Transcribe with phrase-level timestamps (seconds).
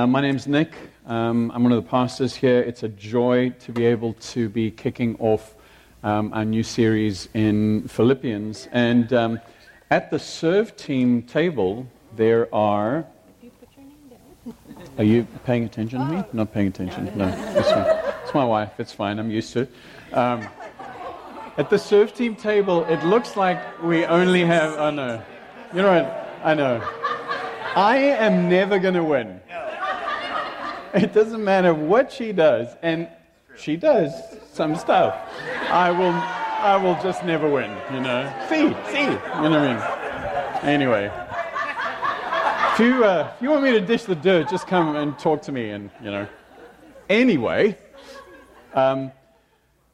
[0.00, 0.72] Uh, my name's Nick.
[1.04, 2.60] Um, I'm one of the pastors here.
[2.60, 5.54] It's a joy to be able to be kicking off
[6.02, 8.66] um, our new series in Philippians.
[8.72, 9.40] And um,
[9.90, 11.86] at the serve team table,
[12.16, 13.04] there are.
[14.96, 16.24] Are you paying attention to me?
[16.32, 17.12] Not paying attention.
[17.14, 18.14] No, it's fine.
[18.22, 18.72] It's my wife.
[18.78, 19.18] It's fine.
[19.18, 19.70] I'm used to it.
[20.14, 20.48] Um,
[21.58, 24.78] at the serve team table, it looks like we only have.
[24.78, 25.22] Oh no.
[25.74, 26.40] You know what?
[26.42, 26.80] I know.
[27.76, 29.42] I am never going to win.
[30.94, 33.08] It doesn't matter what she does, and
[33.56, 34.12] she does
[34.52, 35.14] some stuff.
[35.70, 38.32] I will, I will just never win, you know.
[38.48, 40.68] See, see, you know what I mean?
[40.68, 41.04] Anyway,
[42.72, 45.42] if you, uh, if you want me to dish the dirt, just come and talk
[45.42, 46.26] to me, and you know.
[47.08, 47.78] Anyway,
[48.74, 49.12] um,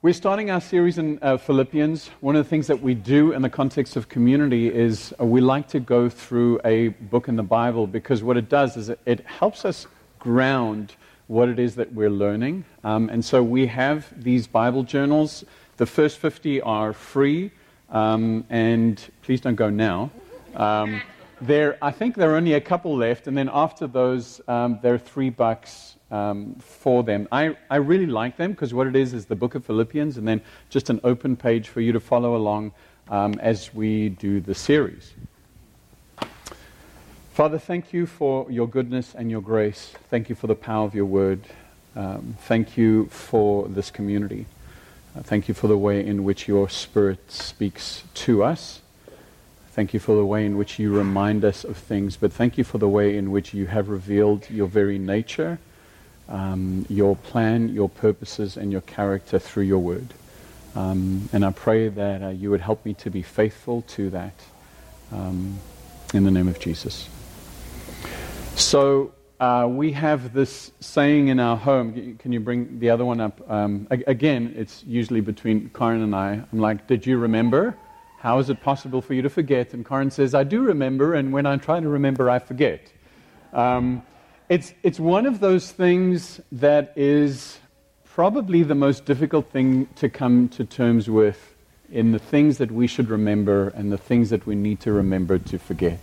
[0.00, 2.08] we're starting our series in uh, Philippians.
[2.20, 5.42] One of the things that we do in the context of community is uh, we
[5.42, 8.98] like to go through a book in the Bible because what it does is it,
[9.04, 9.86] it helps us
[10.26, 10.92] ground
[11.28, 12.64] what it is that we're learning.
[12.82, 15.44] Um, and so we have these Bible journals.
[15.76, 17.52] The first 50 are free,
[17.90, 20.10] um, and please don't go now.
[20.56, 21.00] Um,
[21.40, 24.94] there, I think there are only a couple left, and then after those, um, there
[24.94, 27.28] are three bucks um, for them.
[27.30, 30.26] I, I really like them because what it is is the book of Philippians, and
[30.26, 30.40] then
[30.70, 32.72] just an open page for you to follow along
[33.10, 35.14] um, as we do the series.
[37.36, 39.92] Father, thank you for your goodness and your grace.
[40.08, 41.40] Thank you for the power of your word.
[41.94, 44.46] Um, thank you for this community.
[45.14, 48.80] Uh, thank you for the way in which your Spirit speaks to us.
[49.72, 52.64] Thank you for the way in which you remind us of things, but thank you
[52.64, 55.58] for the way in which you have revealed your very nature,
[56.30, 60.14] um, your plan, your purposes, and your character through your word.
[60.74, 64.40] Um, and I pray that uh, you would help me to be faithful to that.
[65.12, 65.58] Um,
[66.14, 67.08] in the name of Jesus.
[68.56, 72.16] So uh, we have this saying in our home.
[72.16, 73.38] Can you bring the other one up?
[73.50, 76.42] Um, again, it's usually between Karen and I.
[76.50, 77.76] I'm like, Did you remember?
[78.18, 79.74] How is it possible for you to forget?
[79.74, 82.90] And Karen says, I do remember, and when I try to remember, I forget.
[83.52, 84.02] Um,
[84.48, 87.58] it's, it's one of those things that is
[88.04, 91.54] probably the most difficult thing to come to terms with
[91.92, 95.38] in the things that we should remember and the things that we need to remember
[95.38, 96.00] to forget.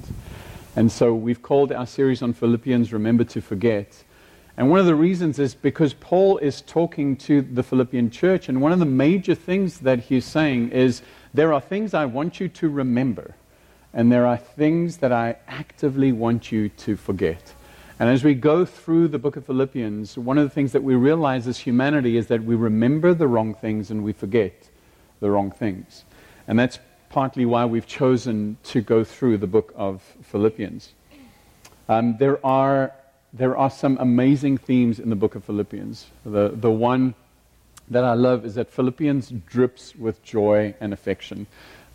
[0.76, 4.04] And so we've called our series on Philippians Remember to Forget.
[4.58, 8.60] And one of the reasons is because Paul is talking to the Philippian church, and
[8.60, 12.50] one of the major things that he's saying is there are things I want you
[12.50, 13.36] to remember,
[13.94, 17.54] and there are things that I actively want you to forget.
[18.00, 20.96] And as we go through the book of Philippians, one of the things that we
[20.96, 24.70] realize as humanity is that we remember the wrong things and we forget
[25.20, 26.04] the wrong things.
[26.48, 26.80] And that's
[27.14, 30.94] partly why we've chosen to go through the book of Philippians.
[31.88, 32.92] Um, there, are,
[33.32, 36.08] there are some amazing themes in the book of Philippians.
[36.26, 37.14] The, the one
[37.92, 41.46] that I love is that Philippians drips with joy and affection.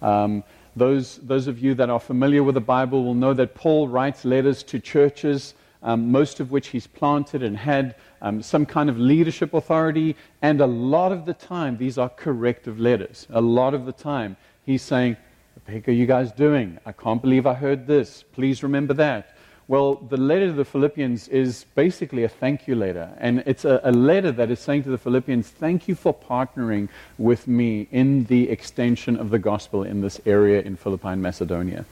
[0.02, 0.44] Um,
[0.76, 4.24] those, those of you that are familiar with the Bible will know that Paul writes
[4.24, 8.96] letters to churches, um, most of which he's planted and had um, some kind of
[9.00, 13.26] leadership authority, and a lot of the time, these are corrective letters.
[13.30, 14.36] A lot of the time,
[14.68, 15.16] He's saying,
[15.54, 16.78] What the heck are you guys doing?
[16.84, 18.22] I can't believe I heard this.
[18.34, 19.34] Please remember that.
[19.66, 23.10] Well, the letter to the Philippians is basically a thank you letter.
[23.16, 26.90] And it's a, a, letter that is saying to the Philippians, thank you for partnering
[27.16, 31.86] with me in the extension of the gospel in this area in Philippi and Macedonia.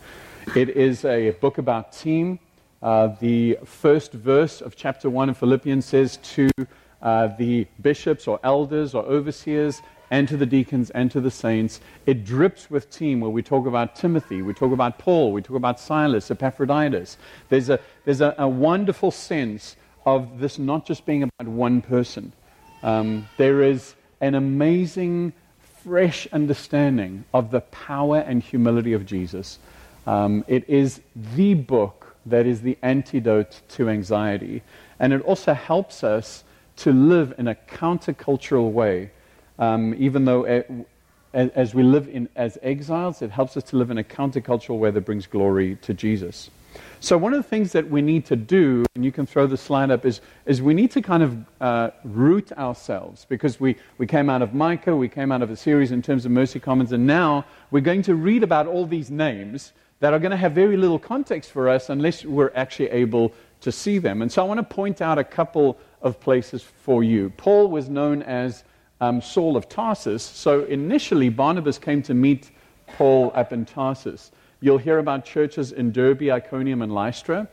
[0.55, 2.39] It is a book about team.
[2.83, 6.51] Uh, the first verse of chapter 1 of Philippians says to
[7.01, 9.81] uh, the bishops or elders or overseers,
[10.11, 11.81] and to the deacons and to the saints.
[12.07, 15.57] It drips with team where we talk about Timothy, we talk about Paul, we talk
[15.57, 17.17] about Silas, Epaphroditus.
[17.49, 22.33] There's a, there's a, a wonderful sense of this not just being about one person.
[22.83, 25.33] Um, there is an amazing,
[25.83, 29.59] fresh understanding of the power and humility of Jesus.
[30.07, 31.01] Um, it is
[31.35, 34.63] the book that is the antidote to anxiety.
[34.99, 36.45] And it also helps us
[36.77, 39.11] to live in a countercultural way
[39.59, 40.71] um, even though it,
[41.33, 44.91] as we live in, as exiles, it helps us to live in a countercultural way
[44.91, 46.51] that brings glory to Jesus.
[47.01, 49.57] So, one of the things that we need to do, and you can throw the
[49.57, 54.07] slide up, is, is we need to kind of uh, root ourselves because we, we
[54.07, 56.93] came out of Micah, we came out of a series in terms of Mercy Commons,
[56.93, 60.53] and now we're going to read about all these names that are going to have
[60.53, 64.23] very little context for us unless we're actually able to see them.
[64.23, 67.31] And so, I want to point out a couple of places for you.
[67.37, 68.65] Paul was known as
[69.01, 70.23] um, Saul of Tarsus.
[70.23, 72.51] So initially, Barnabas came to meet
[72.87, 74.31] Paul up in Tarsus.
[74.61, 77.49] You'll hear about churches in Derbe, Iconium, and Lystra.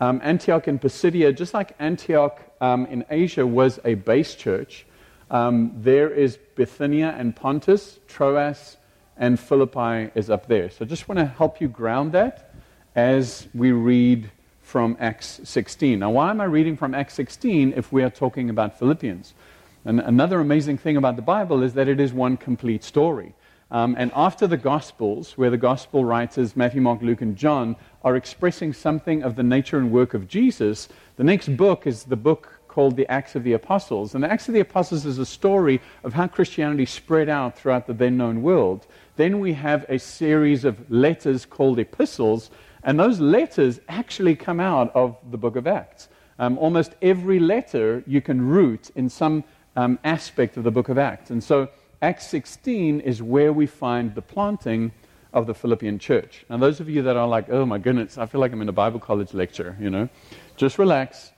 [0.00, 4.84] Um, Antioch in Pisidia, just like Antioch um, in Asia was a base church,
[5.30, 8.76] um, there is Bithynia and Pontus, Troas,
[9.16, 10.70] and Philippi is up there.
[10.70, 12.52] So just want to help you ground that
[12.94, 14.30] as we read
[14.60, 15.98] from Acts 16.
[15.98, 19.34] Now, why am I reading from Acts 16 if we are talking about Philippians?
[19.84, 23.34] And another amazing thing about the Bible is that it is one complete story.
[23.72, 27.74] Um, and after the Gospels, where the Gospel writers, Matthew, Mark, Luke, and John,
[28.04, 32.16] are expressing something of the nature and work of Jesus, the next book is the
[32.16, 34.14] book called the Acts of the Apostles.
[34.14, 37.86] And the Acts of the Apostles is a story of how Christianity spread out throughout
[37.86, 38.86] the then known world.
[39.16, 42.50] Then we have a series of letters called epistles,
[42.84, 46.08] and those letters actually come out of the book of Acts.
[46.38, 49.44] Um, almost every letter you can root in some
[49.76, 51.30] um, aspect of the book of Acts.
[51.30, 51.68] And so
[52.00, 54.92] Acts 16 is where we find the planting
[55.32, 56.44] of the Philippian church.
[56.50, 58.68] Now, those of you that are like, oh my goodness, I feel like I'm in
[58.68, 60.08] a Bible college lecture, you know,
[60.56, 61.32] just relax.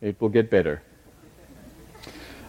[0.00, 0.82] It will get better.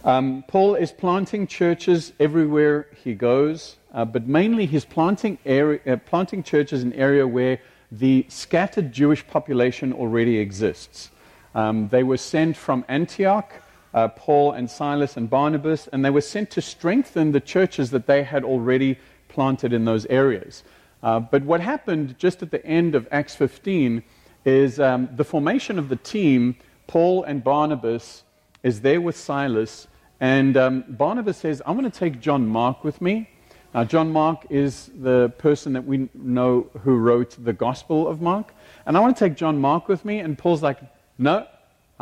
[0.04, 5.98] Um, Paul is planting churches everywhere he goes, uh, but mainly he's planting, area, uh,
[5.98, 7.60] planting churches in an area where
[7.92, 11.10] the scattered Jewish population already exists.
[11.54, 13.54] Um, they were sent from Antioch
[13.94, 18.08] uh, Paul and Silas and Barnabas, and they were sent to strengthen the churches that
[18.08, 18.98] they had already
[19.28, 20.64] planted in those areas.
[21.04, 24.04] Uh, but what happened just at the end of Acts 15
[24.46, 26.56] is um, the formation of the team.
[26.88, 28.24] Paul and Barnabas
[28.64, 29.88] is there with Silas,
[30.20, 33.30] and um, Barnabas says, I'm going to take John Mark with me.
[33.74, 38.54] Now, John Mark is the person that we know who wrote the Gospel of Mark.
[38.86, 40.20] And I want to take John Mark with me.
[40.20, 40.80] And Paul's like,
[41.18, 41.48] No,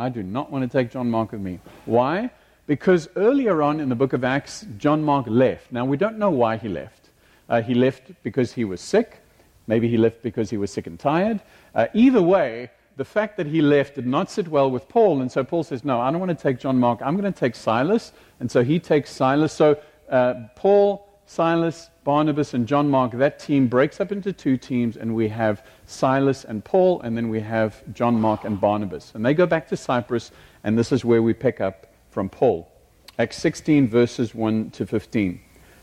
[0.00, 1.60] I do not want to take John Mark with me.
[1.84, 2.30] Why?
[2.66, 5.70] Because earlier on in the book of Acts, John Mark left.
[5.70, 7.10] Now, we don't know why he left.
[7.50, 9.20] Uh, he left because he was sick.
[9.66, 11.40] Maybe he left because he was sick and tired.
[11.74, 15.20] Uh, either way, the fact that he left did not sit well with Paul.
[15.20, 17.00] And so Paul says, No, I don't want to take John Mark.
[17.02, 18.12] I'm going to take Silas.
[18.40, 19.52] And so he takes Silas.
[19.52, 24.96] So uh, Paul, Silas, Barnabas, and John Mark, that team breaks up into two teams,
[24.96, 29.12] and we have Silas and Paul, and then we have John Mark and Barnabas.
[29.14, 30.30] And they go back to Cyprus,
[30.62, 32.70] and this is where we pick up from Paul.
[33.18, 35.40] Acts 16, verses 1 to 15.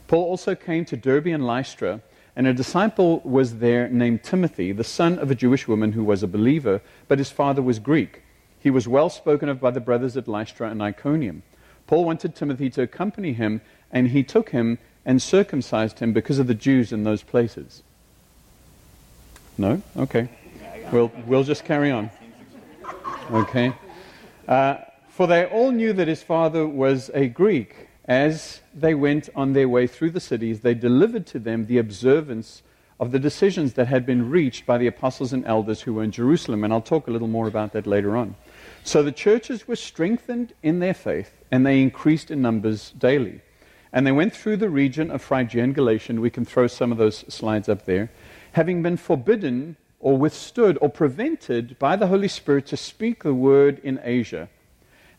[0.07, 2.01] Paul also came to Derbe and Lystra,
[2.35, 6.23] and a disciple was there named Timothy, the son of a Jewish woman who was
[6.23, 8.23] a believer, but his father was Greek.
[8.59, 11.43] He was well spoken of by the brothers at Lystra and Iconium.
[11.85, 13.61] Paul wanted Timothy to accompany him,
[13.91, 17.83] and he took him and circumcised him because of the Jews in those places?
[19.57, 19.81] No?
[19.97, 20.29] Okay.
[20.91, 22.09] We'll, we'll just carry on.
[23.31, 23.73] Okay.
[24.47, 24.77] Uh,
[25.09, 27.87] for they all knew that his father was a Greek.
[28.05, 32.61] As they went on their way through the cities, they delivered to them the observance
[32.99, 36.11] of the decisions that had been reached by the apostles and elders who were in
[36.11, 36.63] Jerusalem.
[36.63, 38.35] And I'll talk a little more about that later on.
[38.83, 43.41] So the churches were strengthened in their faith, and they increased in numbers daily.
[43.91, 46.13] And they went through the region of Phrygia and Galatia.
[46.13, 48.09] We can throw some of those slides up there.
[48.53, 53.79] Having been forbidden or withstood or prevented by the Holy Spirit to speak the word
[53.83, 54.49] in Asia.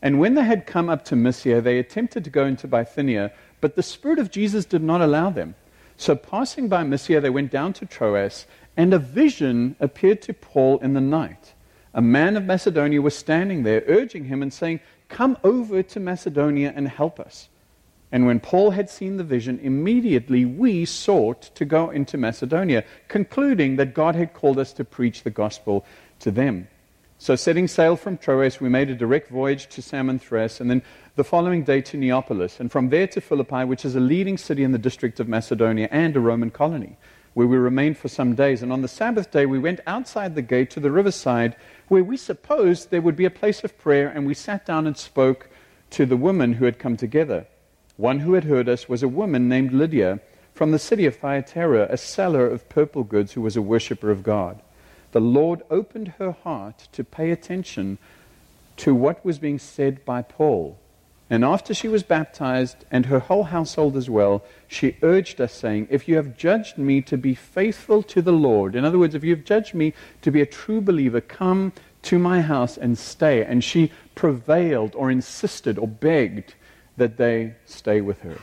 [0.01, 3.75] And when they had come up to Mysia, they attempted to go into Bithynia, but
[3.75, 5.55] the Spirit of Jesus did not allow them.
[5.97, 8.45] So passing by Mysia, they went down to Troas,
[8.77, 11.53] and a vision appeared to Paul in the night.
[11.93, 14.79] A man of Macedonia was standing there, urging him and saying,
[15.09, 17.49] Come over to Macedonia and help us.
[18.11, 23.75] And when Paul had seen the vision, immediately we sought to go into Macedonia, concluding
[23.75, 25.85] that God had called us to preach the gospel
[26.19, 26.67] to them.
[27.21, 30.81] So, setting sail from Troas, we made a direct voyage to Samothrace, and then
[31.17, 34.63] the following day to Neapolis, and from there to Philippi, which is a leading city
[34.63, 36.95] in the district of Macedonia and a Roman colony,
[37.33, 38.63] where we remained for some days.
[38.63, 41.57] And on the Sabbath day, we went outside the gate to the riverside,
[41.89, 44.97] where we supposed there would be a place of prayer, and we sat down and
[44.97, 45.49] spoke
[45.89, 47.45] to the women who had come together.
[47.99, 50.21] One who had heard us was a woman named Lydia
[50.53, 54.23] from the city of Thyatira, a seller of purple goods who was a worshipper of
[54.23, 54.61] God.
[55.11, 57.97] The Lord opened her heart to pay attention
[58.77, 60.79] to what was being said by Paul.
[61.29, 65.89] And after she was baptized, and her whole household as well, she urged us, saying,
[65.91, 69.25] If you have judged me to be faithful to the Lord, in other words, if
[69.25, 73.43] you have judged me to be a true believer, come to my house and stay.
[73.43, 76.55] And she prevailed or insisted or begged
[76.99, 78.37] that they stay with her.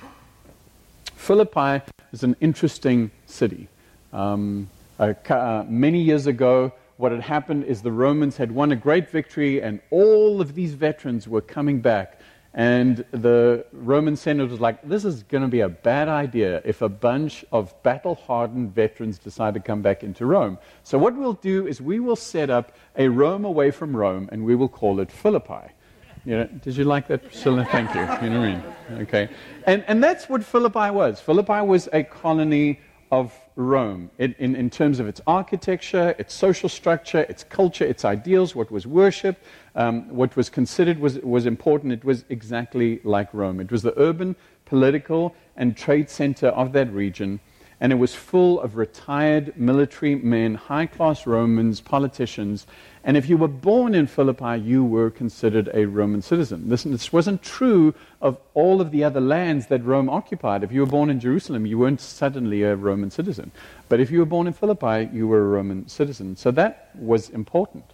[1.15, 1.83] Philippi
[2.13, 3.69] is an interesting city.
[4.13, 8.77] Um, uh, uh, many years ago, what had happened is the Romans had won a
[8.77, 12.21] great victory, and all of these veterans were coming back.
[12.55, 16.81] And the Roman Senate was like, this is going to be a bad idea if
[16.81, 20.57] a bunch of battle hardened veterans decide to come back into Rome.
[20.83, 24.47] So, what we'll do is we will set up a Rome away from Rome and
[24.47, 25.73] we will call it Philippi.
[26.27, 27.65] You know, did you like that, Priscilla?
[27.71, 28.01] Thank you.
[28.01, 28.63] You know what I mean?
[29.03, 29.29] Okay.
[29.65, 31.21] And, and that's what Philippi was.
[31.21, 32.81] Philippi was a colony
[33.13, 38.05] of Rome in, in, in, terms of its architecture, its social structure, its culture, its
[38.05, 39.45] ideals, what was worshipped,
[39.77, 41.93] um, what was considered was, was important.
[41.93, 43.61] It was exactly like Rome.
[43.61, 47.39] It was the urban, political, and trade center of that region,
[47.81, 52.67] and it was full of retired military men, high class Romans, politicians,
[53.07, 56.65] and if you were born in Philippi, you were considered a Roman citizen.
[56.67, 60.65] Listen, this wasn't true of all of the other lands that Rome occupied.
[60.65, 63.53] If you were born in Jerusalem, you weren't suddenly a Roman citizen.
[63.89, 66.35] But if you were born in Philippi, you were a Roman citizen.
[66.35, 67.85] So that was important.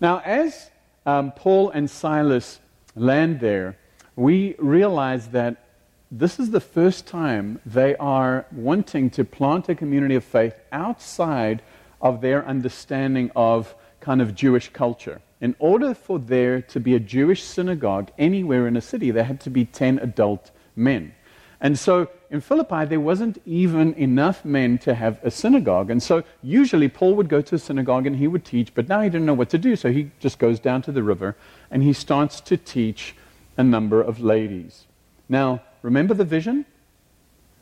[0.00, 0.70] Now, as
[1.04, 2.58] um, Paul and Silas
[2.96, 3.76] land there,
[4.16, 5.67] we realize that
[6.10, 11.62] this is the first time they are wanting to plant a community of faith outside
[12.00, 15.20] of their understanding of kind of Jewish culture.
[15.40, 19.40] In order for there to be a Jewish synagogue anywhere in a city, there had
[19.42, 21.14] to be 10 adult men.
[21.60, 25.90] And so in Philippi, there wasn't even enough men to have a synagogue.
[25.90, 29.00] And so usually Paul would go to a synagogue and he would teach, but now
[29.00, 29.76] he didn't know what to do.
[29.76, 31.36] So he just goes down to the river
[31.70, 33.14] and he starts to teach
[33.56, 34.86] a number of ladies.
[35.28, 36.64] Now, remember the vision?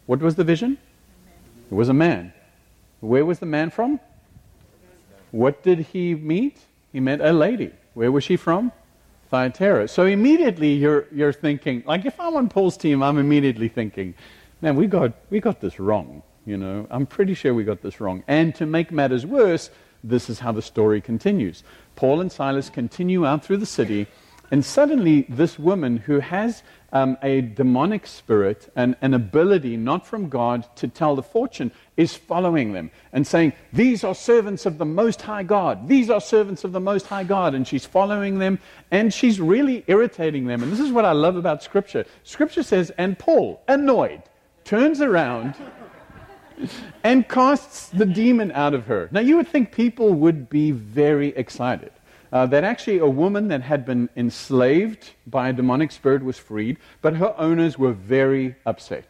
[0.06, 0.78] What was the vision?
[1.70, 2.32] It was a man.
[3.00, 4.00] Where was the man from?
[5.32, 6.58] What did he meet?
[6.92, 7.72] He met a lady.
[7.94, 8.72] Where was she from?
[9.30, 9.88] Thyatira.
[9.88, 14.14] So immediately you're, you're thinking, like if I'm on Paul's team, I'm immediately thinking,
[14.62, 16.22] man, we got, we got this wrong.
[16.46, 18.22] You know, I'm pretty sure we got this wrong.
[18.28, 19.70] And to make matters worse,
[20.04, 21.64] this is how the story continues.
[21.96, 24.06] Paul and Silas continue out through the city,
[24.52, 26.62] and suddenly this woman who has
[26.96, 32.14] um, a demonic spirit and an ability not from God to tell the fortune is
[32.14, 35.88] following them and saying, These are servants of the Most High God.
[35.88, 37.54] These are servants of the Most High God.
[37.54, 38.58] And she's following them
[38.90, 40.62] and she's really irritating them.
[40.62, 42.06] And this is what I love about Scripture.
[42.24, 44.22] Scripture says, And Paul, annoyed,
[44.64, 45.54] turns around
[47.04, 49.08] and casts the demon out of her.
[49.12, 51.92] Now, you would think people would be very excited
[52.32, 56.78] uh, that actually a woman that had been enslaved by a demonic spirit was freed,
[57.02, 59.06] but her owners were very upset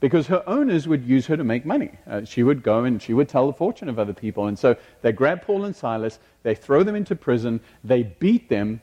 [0.00, 1.90] because her owners would use her to make money.
[2.06, 4.46] Uh, she would go and she would tell the fortune of other people.
[4.46, 8.80] And so they grab Paul and Silas, they throw them into prison, they beat them,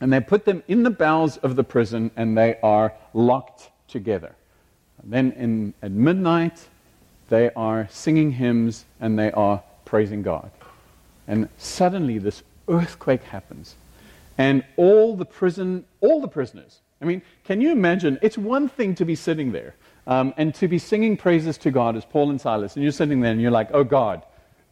[0.00, 4.34] and they put them in the bowels of the prison, and they are locked together.
[5.02, 6.68] And then in, at midnight,
[7.28, 10.50] they are singing hymns and they are praising God.
[11.26, 13.74] And suddenly, this earthquake happens.
[14.36, 18.18] And all the prison, all the prisoners, I mean, can you imagine?
[18.22, 19.74] It's one thing to be sitting there
[20.06, 23.20] um, and to be singing praises to God as Paul and Silas, and you're sitting
[23.20, 24.22] there and you're like, oh God,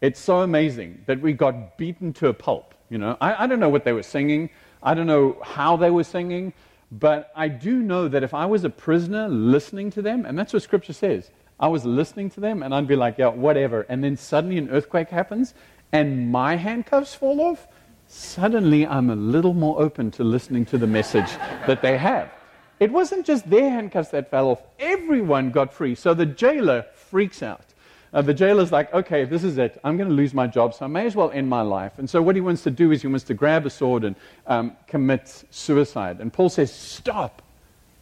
[0.00, 2.75] it's so amazing that we got beaten to a pulp.
[2.91, 4.50] You know, I, I don't know what they were singing.
[4.83, 6.53] I don't know how they were singing,
[6.93, 10.53] but I do know that if I was a prisoner listening to them, and that's
[10.53, 13.87] what Scripture says, I was listening to them and I'd be like, yeah, whatever.
[13.88, 15.55] And then suddenly an earthquake happens
[15.93, 17.67] and my handcuffs fall off
[18.09, 21.31] suddenly I'm a little more open to listening to the message
[21.67, 22.31] that they have.
[22.79, 25.95] It wasn't just their handcuffs that fell off, everyone got free.
[25.95, 27.65] So the jailer freaks out.
[28.13, 29.81] Uh, the jailer's like, okay, this is it.
[29.83, 31.99] I'm going to lose my job, so I may as well end my life.
[31.99, 34.17] And so what he wants to do is he wants to grab a sword and
[34.47, 36.21] um, commit suicide.
[36.21, 37.43] And Paul says, stop.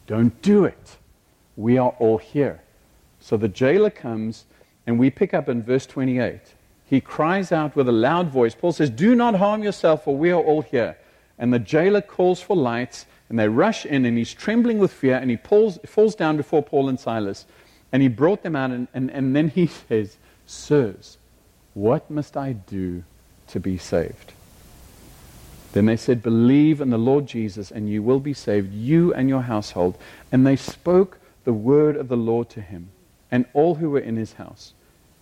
[0.07, 0.97] Don't do it.
[1.55, 2.61] We are all here.
[3.19, 4.45] So the jailer comes,
[4.85, 6.39] and we pick up in verse 28
[6.85, 8.53] he cries out with a loud voice.
[8.53, 10.97] Paul says, Do not harm yourself, for we are all here.
[11.37, 15.15] And the jailer calls for lights, and they rush in, and he's trembling with fear,
[15.15, 17.45] and he pulls, falls down before Paul and Silas.
[17.91, 21.17] And he brought them out, and, and, and then he says, Sirs,
[21.73, 23.03] what must I do
[23.47, 24.33] to be saved?
[25.73, 29.27] Then they said, Believe in the Lord Jesus, and you will be saved, you and
[29.27, 29.97] your household.
[30.31, 32.91] And they spoke the word of the Lord to him,
[33.31, 34.73] and all who were in his house.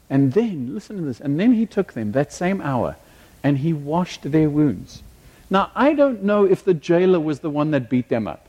[0.09, 2.97] And then, listen to this, and then he took them that same hour
[3.43, 5.03] and he washed their wounds.
[5.49, 8.47] Now, I don't know if the jailer was the one that beat them up.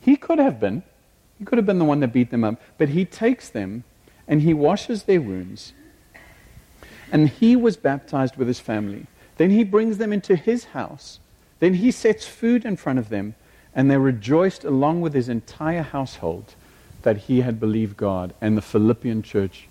[0.00, 0.82] He could have been.
[1.38, 2.60] He could have been the one that beat them up.
[2.76, 3.84] But he takes them
[4.26, 5.72] and he washes their wounds.
[7.10, 9.06] And he was baptized with his family.
[9.36, 11.20] Then he brings them into his house.
[11.60, 13.34] Then he sets food in front of them.
[13.74, 16.54] And they rejoiced along with his entire household
[17.02, 18.34] that he had believed God.
[18.40, 19.67] And the Philippian church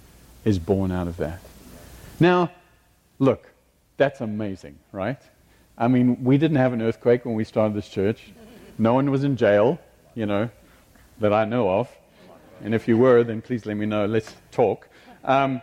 [0.48, 1.42] is born out of that.
[2.22, 2.52] Now,
[3.20, 3.52] look,
[3.98, 5.22] that's amazing, right?
[5.78, 8.32] I mean, we didn't have an earthquake when we started this church.
[8.78, 9.78] No one was in jail.
[10.16, 10.50] you know,
[11.20, 11.90] that I know of.
[12.64, 14.06] And if you were, then please let me know.
[14.06, 14.88] Let's talk.
[15.24, 15.62] Um,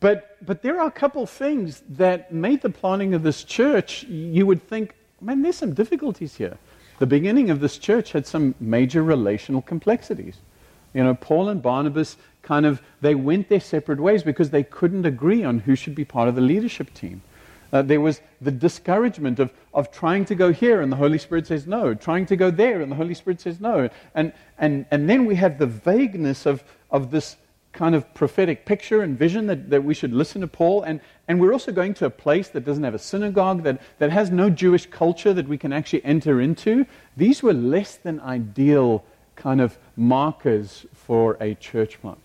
[0.00, 4.46] but, but there are a couple things that made the planning of this church, you
[4.46, 6.56] would think, man, there's some difficulties here.
[6.98, 10.36] The beginning of this church had some major relational complexities.
[10.94, 15.04] You know, Paul and Barnabas kind of, they went their separate ways because they couldn't
[15.04, 17.22] agree on who should be part of the leadership team.
[17.72, 21.46] Uh, there was the discouragement of, of trying to go here and the Holy Spirit
[21.48, 23.90] says no, trying to go there and the Holy Spirit says no.
[24.14, 27.36] And, and, and then we have the vagueness of, of this
[27.72, 30.84] kind of prophetic picture and vision that, that we should listen to Paul.
[30.84, 34.12] And, and we're also going to a place that doesn't have a synagogue, that, that
[34.12, 36.86] has no Jewish culture that we can actually enter into.
[37.16, 39.04] These were less than ideal
[39.36, 42.18] kind of markers for a church plant.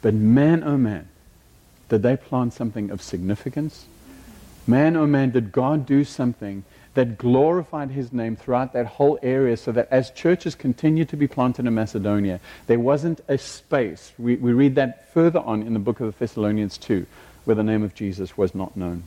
[0.00, 1.08] But man, oh man,
[1.88, 3.86] did they plant something of significance?
[4.66, 9.56] Man, oh man, did God do something that glorified his name throughout that whole area
[9.56, 14.12] so that as churches continued to be planted in Macedonia, there wasn't a space.
[14.18, 17.06] We, we read that further on in the book of the Thessalonians 2,
[17.44, 19.04] where the name of Jesus was not known.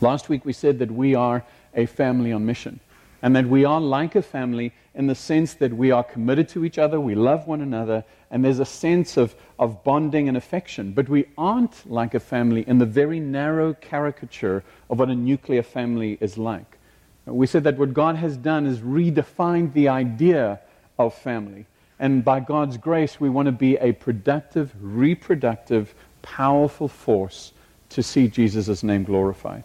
[0.00, 1.44] Last week we said that we are
[1.74, 2.80] a family on mission
[3.26, 6.64] and that we are like a family in the sense that we are committed to
[6.64, 10.92] each other, we love one another, and there's a sense of, of bonding and affection.
[10.92, 15.64] But we aren't like a family in the very narrow caricature of what a nuclear
[15.64, 16.78] family is like.
[17.24, 20.60] We said that what God has done is redefined the idea
[20.96, 21.66] of family.
[21.98, 27.50] And by God's grace, we want to be a productive, reproductive, powerful force
[27.88, 29.64] to see Jesus' name glorified.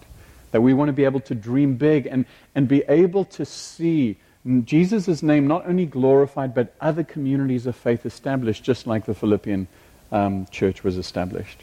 [0.51, 4.17] That we want to be able to dream big and, and be able to see
[4.65, 9.67] Jesus' name not only glorified, but other communities of faith established, just like the Philippian
[10.12, 11.62] um, church was established.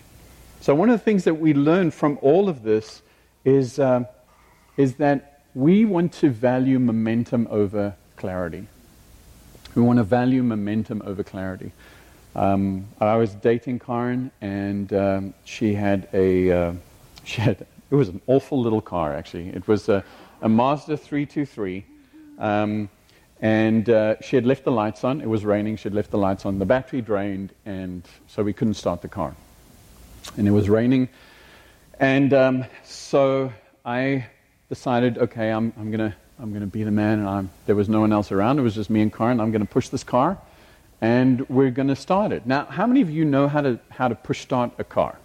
[0.61, 3.03] So, one of the things that we learn from all of this
[3.45, 4.05] is, uh,
[4.77, 8.67] is that we want to value momentum over clarity.
[9.75, 11.73] We want to value momentum over clarity.
[12.35, 16.73] Um, I was dating Karen, and um, she had a uh,
[17.25, 19.49] she had it was an awful little car actually.
[19.49, 20.05] It was a,
[20.43, 21.85] a Mazda 323
[22.39, 22.89] um,
[23.41, 25.21] and uh, she had left the lights on.
[25.21, 25.77] It was raining.
[25.77, 26.59] She had left the lights on.
[26.59, 29.35] The battery drained, and so we couldn't start the car.
[30.37, 31.09] And it was raining.
[32.01, 33.53] And um, so
[33.85, 34.27] I
[34.69, 37.21] decided, okay, I'm, I'm going to I'm gonna be the man.
[37.21, 38.59] And I'm, there was no one else around.
[38.59, 39.41] It was just me and Karen.
[39.41, 40.39] I'm going to push this car,
[41.01, 42.45] and we're going to start it.
[42.45, 45.17] Now, how many of you know how to, how to push start a car?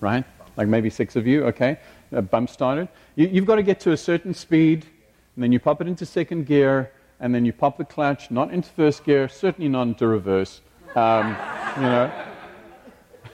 [0.00, 0.24] Right?
[0.56, 1.78] Like maybe six of you, okay?
[2.20, 2.88] Bump started.
[3.16, 4.86] You, you've got to get to a certain speed
[5.34, 8.52] and then you pop it into second gear, and then you pop the clutch, not
[8.52, 10.60] into first gear, certainly not into reverse.
[10.94, 11.36] Um,
[11.76, 12.24] you know.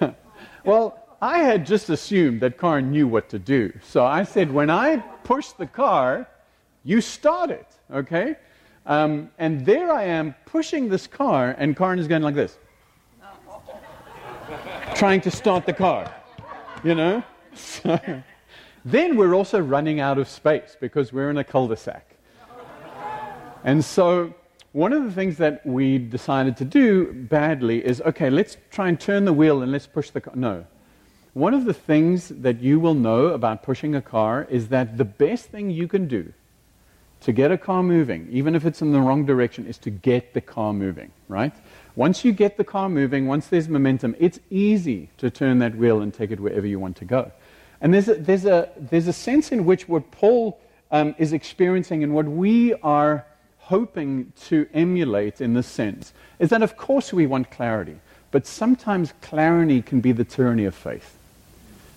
[0.64, 3.73] well, I had just assumed that car knew what to do.
[3.83, 6.29] So I said, when I push the car,
[6.85, 8.37] you start it, okay?
[8.87, 12.59] Um, and there I am pushing this car, and Karen is going like this,
[14.95, 16.14] trying to start the car,
[16.85, 17.25] you know?
[18.90, 22.16] then we're also running out of space because we're in a cul de sac.
[23.64, 24.35] And so,
[24.72, 28.98] one of the things that we decided to do badly is okay, let's try and
[29.01, 30.35] turn the wheel and let's push the car.
[30.37, 30.64] No.
[31.35, 35.05] One of the things that you will know about pushing a car is that the
[35.05, 36.33] best thing you can do
[37.20, 40.35] to get a car moving, even if it's in the wrong direction, is to get
[40.35, 41.53] the car moving, right?
[41.96, 46.01] Once you get the car moving, once there's momentum, it's easy to turn that wheel
[46.01, 47.31] and take it wherever you want to go.
[47.81, 50.61] And there's a, there's a, there's a sense in which what Paul
[50.91, 53.25] um, is experiencing and what we are
[53.59, 59.12] hoping to emulate in this sense is that, of course, we want clarity, but sometimes
[59.21, 61.17] clarity can be the tyranny of faith.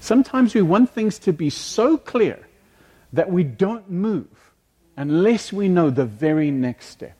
[0.01, 2.39] Sometimes we want things to be so clear
[3.13, 4.27] that we don't move
[4.97, 7.15] unless we know the very next step.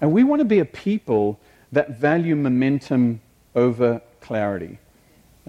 [0.00, 1.38] And we want to be a people
[1.72, 3.20] that value momentum
[3.54, 4.78] over clarity.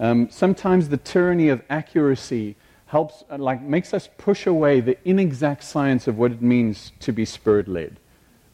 [0.00, 5.62] Um, sometimes the tyranny of accuracy helps, uh, like, makes us push away the inexact
[5.62, 8.00] science of what it means to be spirit led.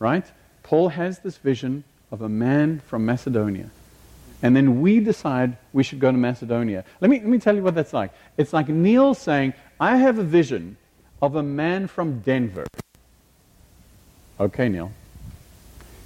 [0.00, 0.26] Right?
[0.64, 3.70] Paul has this vision of a man from Macedonia.
[4.42, 6.84] And then we decide we should go to Macedonia.
[7.00, 8.12] Let me, let me tell you what that's like.
[8.36, 10.76] It's like Neil saying, I have a vision
[11.22, 12.66] of a man from Denver.
[14.38, 14.92] Okay, Neil.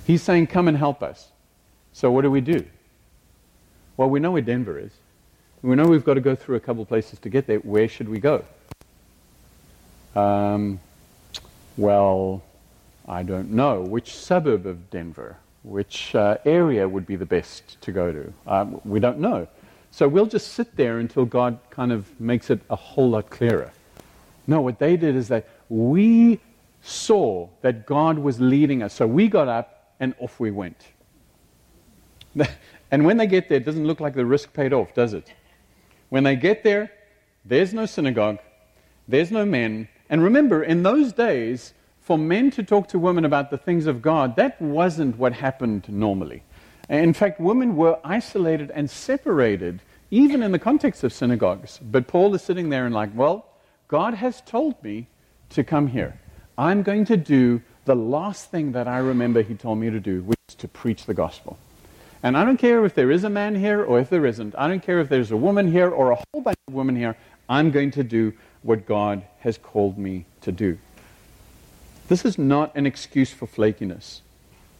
[0.07, 1.29] He's saying, Come and help us.
[1.93, 2.65] So what do we do?
[3.97, 4.93] Well, we know where Denver is.
[5.63, 7.59] We know we've got to go through a couple of places to get there.
[7.59, 8.45] Where should we go?
[10.17, 10.81] Um,
[11.77, 12.43] well,
[13.07, 13.83] I don't know.
[13.83, 15.37] Which suburb of Denver?
[15.63, 18.33] Which uh, area would be the best to go to?
[18.47, 19.47] Um, we don't know.
[19.91, 23.71] So we'll just sit there until God kind of makes it a whole lot clearer.
[24.47, 26.41] No, what they did is that we
[26.81, 28.95] saw that God was leading us.
[28.95, 30.87] So we got up and off we went.
[32.93, 35.33] And when they get there, it doesn't look like the risk paid off, does it?
[36.11, 36.93] When they get there,
[37.45, 38.39] there's no synagogue,
[39.09, 39.89] there's no men.
[40.11, 44.03] And remember, in those days, for men to talk to women about the things of
[44.03, 46.43] God, that wasn't what happened normally.
[46.89, 51.79] In fact, women were isolated and separated, even in the context of synagogues.
[51.79, 53.47] But Paul is sitting there and, like, well,
[53.87, 55.07] God has told me
[55.51, 56.19] to come here.
[56.59, 60.23] I'm going to do the last thing that I remember he told me to do,
[60.23, 61.57] which is to preach the gospel.
[62.23, 64.55] And I don't care if there is a man here or if there isn't.
[64.59, 67.17] I don't care if there's a woman here or a whole bunch of women here.
[67.49, 70.79] I'm going to do what God has called me to do.
[72.09, 74.21] This is not an excuse for flakiness.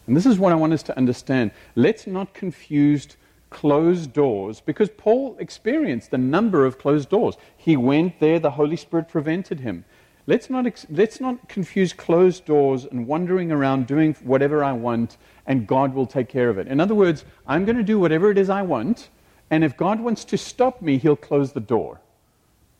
[0.05, 1.51] And this is what I want us to understand.
[1.75, 3.07] Let's not confuse
[3.49, 7.35] closed doors because Paul experienced a number of closed doors.
[7.57, 9.85] He went there, the Holy Spirit prevented him.
[10.27, 15.17] Let's not, ex- let's not confuse closed doors and wandering around doing whatever I want
[15.47, 16.67] and God will take care of it.
[16.67, 19.09] In other words, I'm going to do whatever it is I want,
[19.49, 21.99] and if God wants to stop me, He'll close the door.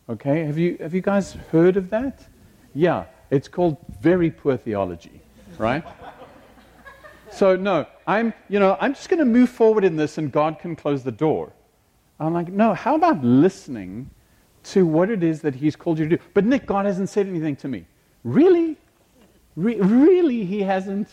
[0.08, 0.44] Okay?
[0.44, 2.26] Have you, have you guys heard of that?
[2.74, 5.20] Yeah, it's called very poor theology,
[5.58, 5.84] right?
[7.30, 10.58] so, no, I'm, you know, I'm just going to move forward in this and God
[10.58, 11.52] can close the door.
[12.20, 14.08] I'm like, no, how about listening
[14.64, 16.22] to what it is that He's called you to do?
[16.34, 17.86] But Nick, God hasn't said anything to me.
[18.24, 18.76] Really?
[19.56, 21.08] Re- really, He hasn't?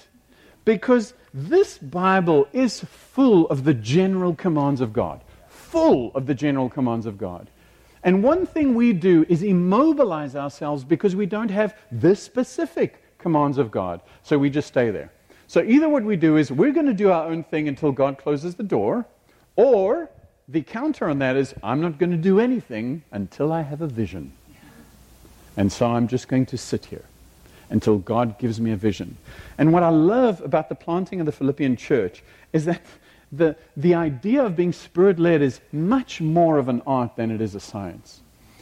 [0.65, 5.23] Because this Bible is full of the general commands of God.
[5.47, 7.49] Full of the general commands of God.
[8.03, 13.57] And one thing we do is immobilize ourselves because we don't have the specific commands
[13.57, 14.01] of God.
[14.23, 15.11] So we just stay there.
[15.47, 18.17] So either what we do is we're going to do our own thing until God
[18.17, 19.05] closes the door,
[19.55, 20.09] or
[20.51, 23.87] the counter on that is I'm not going to do anything until I have a
[23.87, 24.33] vision.
[25.55, 27.03] And so I'm just going to sit here
[27.69, 29.17] until God gives me a vision.
[29.57, 32.81] And what I love about the planting of the Philippian church is that
[33.31, 37.41] the, the idea of being spirit led is much more of an art than it
[37.41, 38.21] is a science.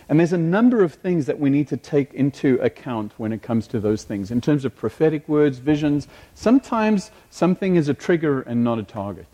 [0.10, 3.42] And there's a number of things that we need to take into account when it
[3.42, 4.32] comes to those things.
[4.32, 9.28] In terms of prophetic words, visions, sometimes something is a trigger and not a target.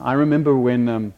[0.00, 1.14] I remember when, um,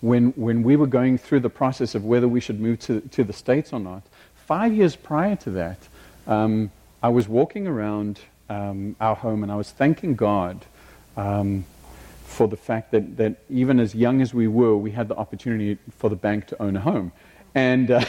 [0.00, 3.24] when, when we were going through the process of whether we should move to, to
[3.24, 4.02] the States or not,
[4.34, 5.78] five years prior to that,
[6.26, 6.70] um,
[7.02, 10.64] I was walking around um, our home and I was thanking God
[11.16, 11.64] um,
[12.24, 15.78] for the fact that, that even as young as we were, we had the opportunity
[15.96, 17.12] for the bank to own a home.
[17.54, 18.04] And, uh,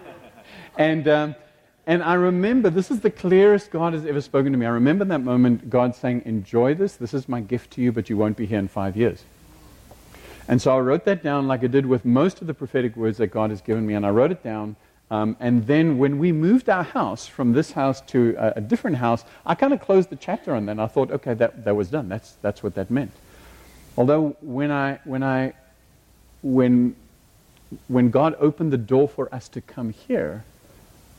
[0.78, 1.34] and, um,
[1.86, 4.66] and I remember, this is the clearest God has ever spoken to me.
[4.66, 6.96] I remember that moment, God saying, Enjoy this.
[6.96, 9.24] This is my gift to you, but you won't be here in five years.
[10.50, 13.16] And so I wrote that down like I did with most of the prophetic words
[13.16, 13.94] that God has given me.
[13.94, 14.76] And I wrote it down
[15.10, 18.96] um, and then when we moved our house from this house to a, a different
[18.98, 20.72] house, I kind of closed the chapter on that.
[20.72, 22.08] And I thought, okay, that, that was done.
[22.08, 23.10] That's, that's what that meant.
[23.96, 25.54] Although when, I, when, I,
[26.42, 26.94] when,
[27.88, 30.44] when God opened the door for us to come here,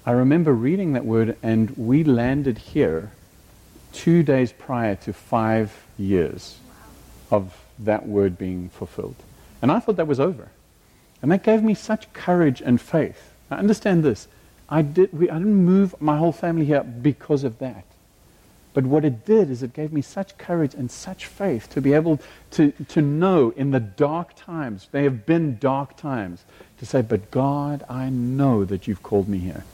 [0.06, 3.12] I remember reading that word, and we landed here
[3.92, 6.58] two days prior to five years
[7.30, 9.16] of that word being fulfilled.
[9.62, 10.50] And I thought that was over.
[11.22, 14.28] And that gave me such courage and faith now understand this.
[14.70, 17.84] I, did, we, I didn't move my whole family here because of that.
[18.74, 21.92] But what it did is it gave me such courage and such faith to be
[21.92, 26.46] able to, to know in the dark times, they have been dark times,
[26.80, 29.66] to say, But God, I know that you've called me here.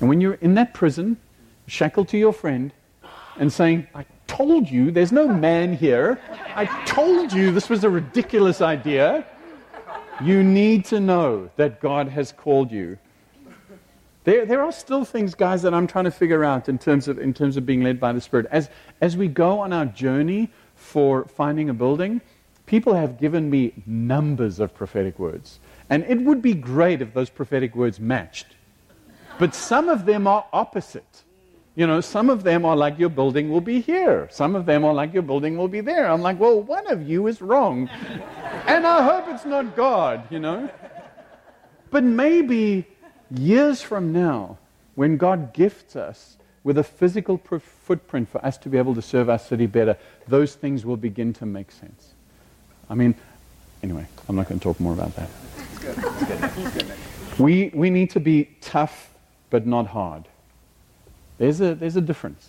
[0.00, 1.16] And when you're in that prison,
[1.66, 2.70] shackled to your friend,
[3.36, 6.20] and saying, I told you there's no man here,
[6.54, 9.26] I told you this was a ridiculous idea,
[10.22, 12.98] you need to know that God has called you
[14.26, 17.16] there, there are still things, guys, that I'm trying to figure out in terms of,
[17.16, 18.46] in terms of being led by the Spirit.
[18.50, 18.68] As,
[19.00, 22.20] as we go on our journey for finding a building,
[22.66, 25.60] people have given me numbers of prophetic words.
[25.88, 28.48] And it would be great if those prophetic words matched.
[29.38, 31.22] But some of them are opposite.
[31.76, 34.28] You know, some of them are like your building will be here.
[34.32, 36.10] Some of them are like your building will be there.
[36.10, 37.88] I'm like, well, one of you is wrong.
[38.66, 40.70] and I hope it's not God, you know.
[41.90, 42.86] But maybe
[43.30, 44.56] years from now,
[44.94, 49.28] when God gifts us with a physical footprint for us to be able to serve
[49.28, 52.14] our city better, those things will begin to make sense.
[52.88, 53.14] I mean,
[53.82, 55.28] anyway, I'm not going to talk more about that.
[57.38, 59.10] we, we need to be tough
[59.50, 60.26] but not hard.
[61.38, 62.48] There's a, there's a difference.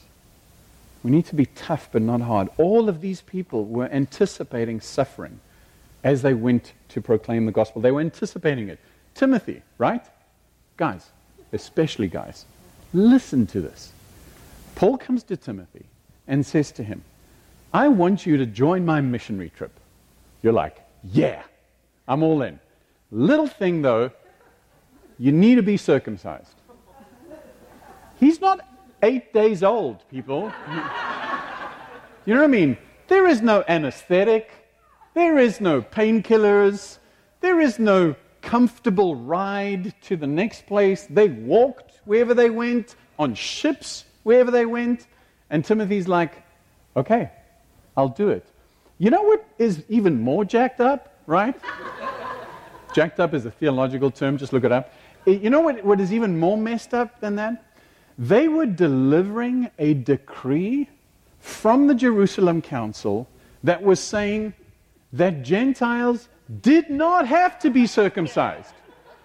[1.04, 2.50] We need to be tough but not hard.
[2.58, 5.40] All of these people were anticipating suffering
[6.04, 7.82] as they went to proclaim the gospel.
[7.82, 8.80] They were anticipating it.
[9.14, 10.06] Timothy, right?
[10.78, 11.10] Guys,
[11.54, 12.46] especially guys,
[12.94, 13.92] listen to this.
[14.76, 15.86] Paul comes to Timothy
[16.28, 17.04] and says to him,
[17.74, 19.72] I want you to join my missionary trip.
[20.42, 21.42] You're like, Yeah,
[22.08, 22.60] I'm all in.
[23.12, 24.12] Little thing though,
[25.20, 26.54] you need to be circumcised.
[28.20, 28.66] He's not
[29.04, 30.52] eight days old, people.
[32.26, 32.78] you know what I mean?
[33.08, 34.52] There is no anesthetic,
[35.14, 36.98] there is no painkillers,
[37.42, 41.08] there is no comfortable ride to the next place.
[41.10, 45.08] They walked wherever they went, on ships wherever they went.
[45.50, 46.44] And Timothy's like,
[46.96, 47.32] okay,
[47.96, 48.46] I'll do it.
[48.98, 51.56] You know what is even more jacked up, right?
[52.94, 54.92] jacked up is a theological term, just look it up.
[55.26, 57.66] You know what, what is even more messed up than that?
[58.18, 60.90] They were delivering a decree
[61.40, 63.28] from the Jerusalem Council
[63.64, 64.54] that was saying
[65.14, 66.30] that Gentiles
[66.62, 68.74] did not have to be circumcised.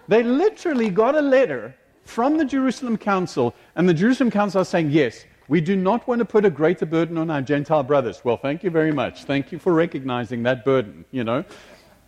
[0.07, 4.91] They literally got a letter from the Jerusalem Council, and the Jerusalem Council are saying,
[4.91, 8.21] yes, we do not want to put a greater burden on our Gentile brothers.
[8.23, 9.23] Well, thank you very much.
[9.23, 11.45] Thank you for recognizing that burden, you know.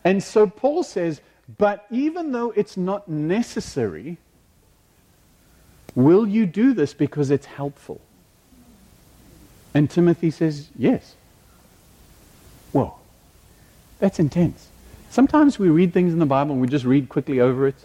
[0.04, 1.22] And so Paul says,
[1.58, 4.18] but even though it's not necessary,
[5.96, 8.02] will you do this because it's helpful?
[9.74, 11.16] And Timothy says, yes.
[12.72, 12.96] Whoa,
[14.00, 14.70] that's intense.
[15.10, 17.76] Sometimes we read things in the Bible and we just read quickly over it.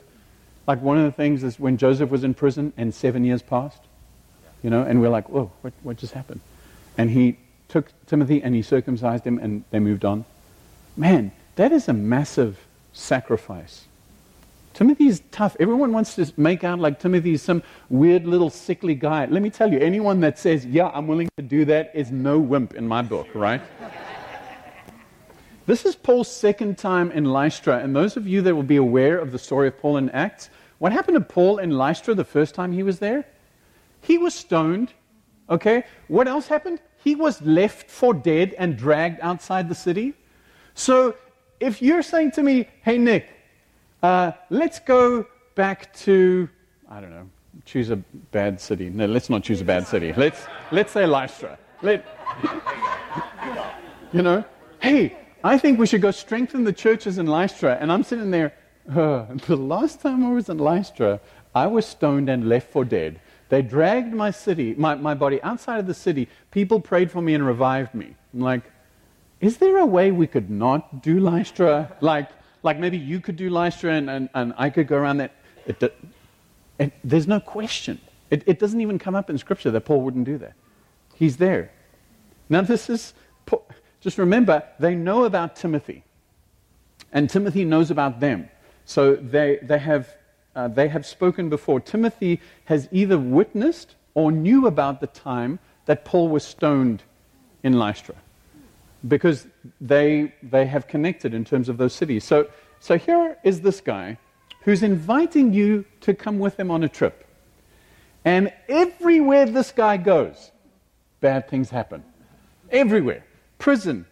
[0.66, 3.82] Like one of the things is when Joseph was in prison and seven years passed,
[4.62, 6.40] you know, and we're like, whoa, what, what just happened?
[6.98, 10.24] And he took Timothy and he circumcised him and they moved on.
[10.96, 12.58] Man, that is a massive
[12.92, 13.84] sacrifice.
[14.80, 15.58] Timothy's tough.
[15.60, 19.26] Everyone wants to make out like Timothy's some weird little sickly guy.
[19.26, 22.38] Let me tell you, anyone that says, yeah, I'm willing to do that is no
[22.38, 23.60] wimp in my book, right?
[25.66, 29.18] This is Paul's second time in Lystra, and those of you that will be aware
[29.18, 32.54] of the story of Paul in Acts, what happened to Paul in Lystra the first
[32.54, 33.26] time he was there?
[34.00, 34.94] He was stoned.
[35.50, 35.84] Okay?
[36.08, 36.80] What else happened?
[37.04, 40.14] He was left for dead and dragged outside the city.
[40.72, 41.16] So
[41.60, 43.28] if you're saying to me, hey, Nick,
[44.02, 46.48] uh, let's go back to,
[46.88, 47.28] I don't know,
[47.64, 48.88] choose a bad city.
[48.90, 50.12] No, let's not choose a bad city.
[50.16, 51.58] Let's, let's say Lystra.
[51.82, 52.04] Let,
[54.12, 54.44] you know,
[54.80, 57.76] hey, I think we should go strengthen the churches in Lystra.
[57.80, 58.52] And I'm sitting there,
[58.86, 61.20] the last time I was in Lystra,
[61.54, 63.20] I was stoned and left for dead.
[63.48, 66.28] They dragged my city, my, my body outside of the city.
[66.50, 68.14] People prayed for me and revived me.
[68.32, 68.62] I'm like,
[69.40, 71.96] is there a way we could not do Lystra?
[72.00, 72.28] Like,
[72.62, 75.32] like maybe you could do Lystra and, and, and I could go around that.
[75.66, 75.82] It,
[76.78, 78.00] it, there's no question.
[78.30, 80.54] It, it doesn't even come up in Scripture that Paul wouldn't do that.
[81.14, 81.70] He's there.
[82.48, 83.14] Now, this is
[84.00, 86.04] just remember, they know about Timothy,
[87.12, 88.48] and Timothy knows about them.
[88.86, 90.16] So they, they, have,
[90.56, 91.80] uh, they have spoken before.
[91.80, 97.02] Timothy has either witnessed or knew about the time that Paul was stoned
[97.62, 98.14] in Lystra
[99.08, 99.46] because
[99.80, 102.24] they, they have connected in terms of those cities.
[102.24, 102.48] So,
[102.80, 104.18] so here is this guy
[104.62, 107.26] who's inviting you to come with him on a trip.
[108.24, 110.50] And everywhere this guy goes,
[111.20, 112.04] bad things happen.
[112.70, 113.24] Everywhere
[113.58, 114.06] prison,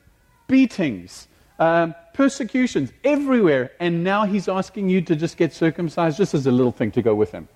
[0.46, 1.27] beatings,
[1.59, 3.72] um, persecutions everywhere.
[3.81, 7.03] And now he's asking you to just get circumcised just as a little thing to
[7.03, 7.48] go with him.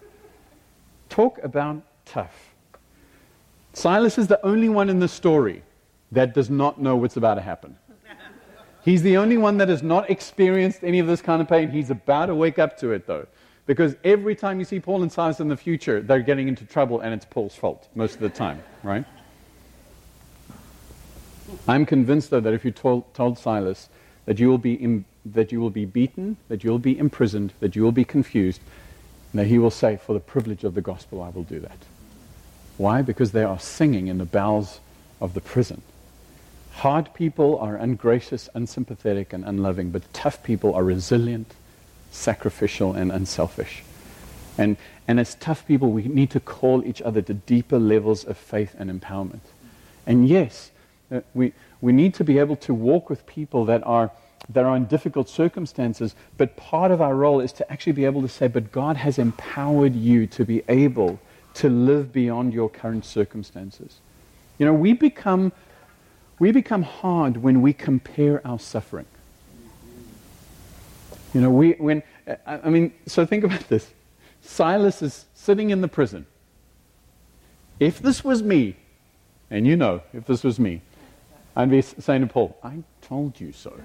[1.09, 2.55] Talk about tough.
[3.75, 5.63] Silas is the only one in the story
[6.13, 7.77] that does not know what's about to happen.
[8.85, 11.71] He's the only one that has not experienced any of this kind of pain.
[11.71, 13.27] He's about to wake up to it, though.
[13.65, 17.01] Because every time you see Paul and Silas in the future, they're getting into trouble,
[17.01, 19.05] and it's Paul's fault most of the time, right?
[21.69, 23.89] I'm convinced, though, that if you told, told Silas
[24.27, 27.53] that you, will be Im, that you will be beaten, that you will be imprisoned,
[27.61, 28.61] that you will be confused,
[29.33, 31.79] that he will say, For the privilege of the gospel, I will do that.
[32.79, 33.01] Why?
[33.01, 34.81] Because they are singing in the bowels
[35.21, 35.83] of the prison.
[36.73, 41.55] Hard people are ungracious, unsympathetic, and unloving, but tough people are resilient,
[42.11, 43.83] sacrificial, and unselfish.
[44.59, 48.37] And, and as tough people, we need to call each other to deeper levels of
[48.37, 49.41] faith and empowerment.
[50.07, 50.71] And yes,
[51.11, 54.11] uh, we, we need to be able to walk with people that are,
[54.49, 58.23] that are in difficult circumstances, but part of our role is to actually be able
[58.23, 61.21] to say, but God has empowered you to be able
[61.55, 63.99] to live beyond your current circumstances.
[64.59, 65.53] You know, we become,
[66.43, 69.07] we become hard when we compare our suffering.
[71.33, 72.03] You know, we, when,
[72.45, 73.89] I mean, so think about this.
[74.41, 76.27] Silas is sitting in the prison.
[77.79, 78.75] If this was me,
[79.53, 80.81] and you know, if this was me,
[81.55, 83.81] I'd be saying to Paul, I told you so.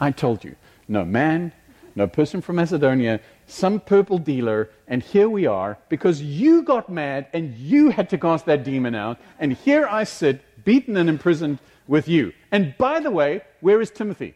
[0.00, 0.56] I told you.
[0.88, 1.52] No man,
[1.94, 7.26] no person from Macedonia, some purple dealer, and here we are because you got mad
[7.34, 9.18] and you had to cast that demon out.
[9.38, 12.32] And here I sit, beaten and imprisoned with you.
[12.50, 14.34] And by the way, where is Timothy?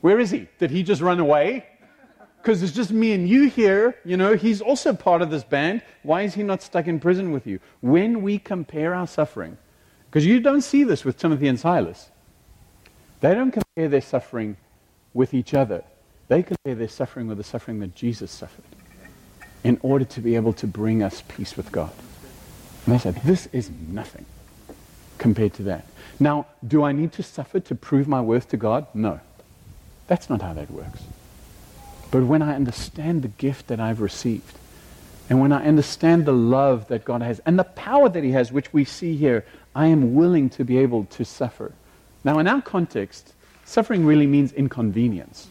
[0.00, 0.48] Where is he?
[0.58, 1.66] Did he just run away?
[2.42, 3.96] Because it's just me and you here.
[4.04, 5.80] You know, he's also part of this band.
[6.02, 7.58] Why is he not stuck in prison with you?
[7.80, 9.56] When we compare our suffering,
[10.10, 12.10] because you don't see this with Timothy and Silas,
[13.20, 14.58] they don't compare their suffering
[15.14, 15.82] with each other.
[16.28, 18.64] They compare their suffering with the suffering that Jesus suffered
[19.62, 21.92] in order to be able to bring us peace with God.
[22.84, 24.26] And they said, This is nothing
[25.24, 25.86] compared to that.
[26.20, 28.86] Now, do I need to suffer to prove my worth to God?
[28.92, 29.20] No.
[30.06, 31.00] That's not how that works.
[32.10, 34.58] But when I understand the gift that I've received,
[35.30, 38.52] and when I understand the love that God has and the power that He has,
[38.52, 41.72] which we see here, I am willing to be able to suffer.
[42.22, 43.32] Now, in our context,
[43.64, 45.48] suffering really means inconvenience.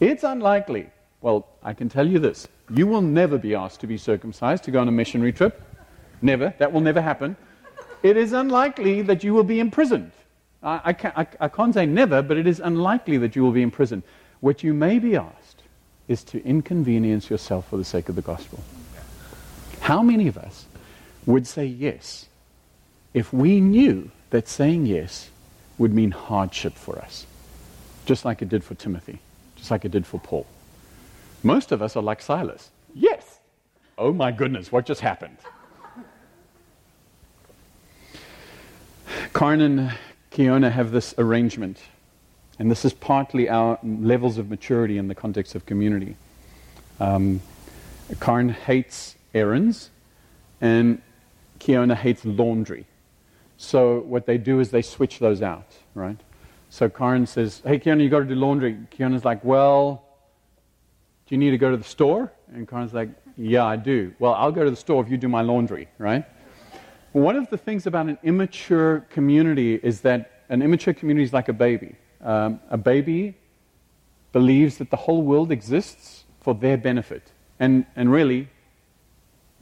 [0.00, 0.88] It's unlikely.
[1.20, 4.70] Well, I can tell you this you will never be asked to be circumcised to
[4.70, 5.62] go on a missionary trip.
[6.22, 6.54] Never.
[6.56, 7.36] That will never happen.
[8.06, 10.12] It is unlikely that you will be imprisoned.
[10.62, 13.50] I, I, can't, I, I can't say never, but it is unlikely that you will
[13.50, 14.04] be imprisoned.
[14.38, 15.62] What you may be asked
[16.06, 18.60] is to inconvenience yourself for the sake of the gospel.
[19.80, 20.66] How many of us
[21.26, 22.26] would say yes
[23.12, 25.30] if we knew that saying yes
[25.76, 27.26] would mean hardship for us?
[28.04, 29.18] Just like it did for Timothy,
[29.56, 30.46] just like it did for Paul.
[31.42, 32.70] Most of us are like Silas.
[32.94, 33.40] Yes.
[33.98, 35.38] Oh my goodness, what just happened?
[39.36, 39.92] Karn and
[40.30, 41.78] Kiona have this arrangement,
[42.58, 46.16] and this is partly our levels of maturity in the context of community.
[47.00, 47.42] Um,
[48.18, 49.90] Karn hates errands,
[50.62, 51.02] and
[51.60, 52.86] Kiona hates laundry.
[53.58, 56.16] So what they do is they switch those out, right?
[56.70, 60.02] So Karn says, "Hey, Kiona, you got to do laundry." Kiona's like, "Well,
[61.26, 64.32] do you need to go to the store?" And Karn's like, "Yeah, I do." Well,
[64.32, 66.24] I'll go to the store if you do my laundry, right?
[67.16, 71.48] One of the things about an immature community is that an immature community is like
[71.48, 71.94] a baby.
[72.20, 73.38] Um, a baby
[74.32, 77.32] believes that the whole world exists for their benefit.
[77.58, 78.50] And, and really,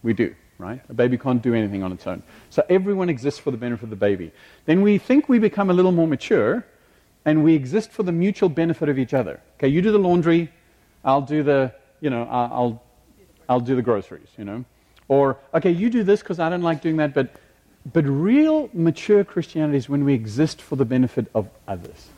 [0.03, 0.81] we do, right?
[0.88, 2.25] A baby can't do anything on its own.
[2.51, 4.33] So everyone exists for the benefit of the baby.
[4.64, 6.67] Then we think we become a little more mature,
[7.25, 9.40] and we exist for the mutual benefit of each other.
[9.59, 10.51] Okay, you do the laundry,
[11.05, 12.83] I'll do the, you know, I'll,
[13.49, 14.64] I'll do the groceries, you know.
[15.07, 17.37] Or, okay, you do this because I don't like doing that, but
[17.92, 22.09] but real mature Christianity is when we exist for the benefit of others.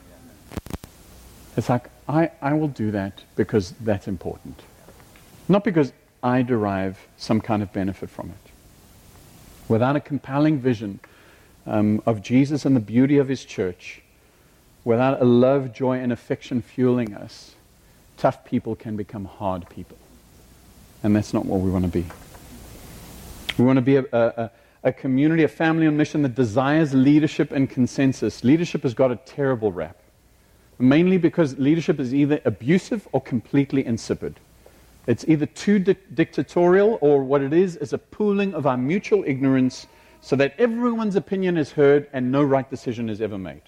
[1.57, 4.61] It's like, I, I will do that because that's important.
[5.49, 8.51] Not because I derive some kind of benefit from it.
[9.69, 11.01] Without a compelling vision
[11.67, 14.03] um, of Jesus and the beauty of his church,
[14.85, 17.55] without a love, joy, and affection fueling us,
[18.17, 19.99] tough people can become hard people.
[21.03, 22.07] And that's not what we want to be.
[23.59, 24.51] We want to be a, a, a
[24.93, 28.45] community, a family on mission that desires leadership and consensus.
[28.45, 29.97] Leadership has got a terrible rap,
[30.79, 34.39] mainly because leadership is either abusive or completely insipid.
[35.07, 39.25] It's either too di- dictatorial or what it is is a pooling of our mutual
[39.27, 39.87] ignorance
[40.21, 43.63] so that everyone's opinion is heard and no right decision is ever made.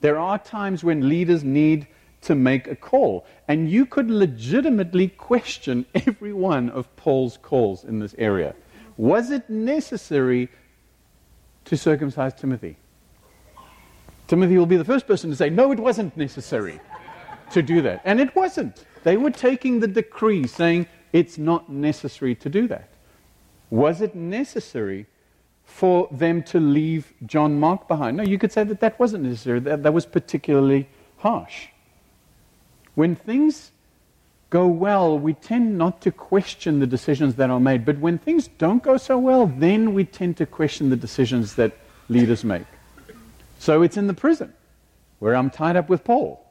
[0.00, 1.86] There are times when leaders need
[2.22, 7.98] to make a call, and you could legitimately question every one of Paul's calls in
[7.98, 8.54] this area.
[9.00, 10.50] Was it necessary
[11.64, 12.76] to circumcise Timothy?
[14.28, 16.78] Timothy will be the first person to say, no, it wasn't necessary
[17.50, 18.02] to do that.
[18.04, 18.84] And it wasn't.
[19.02, 22.90] They were taking the decree saying it's not necessary to do that.
[23.70, 25.06] Was it necessary
[25.64, 28.18] for them to leave John Mark behind?
[28.18, 29.60] No, you could say that that wasn't necessary.
[29.60, 30.86] That, that was particularly
[31.16, 31.68] harsh.
[32.96, 33.72] When things
[34.50, 37.84] go well, we tend not to question the decisions that are made.
[37.84, 41.72] But when things don't go so well, then we tend to question the decisions that
[42.08, 42.66] leaders make.
[43.60, 44.52] So it's in the prison
[45.20, 46.44] where I'm tied up with Paul,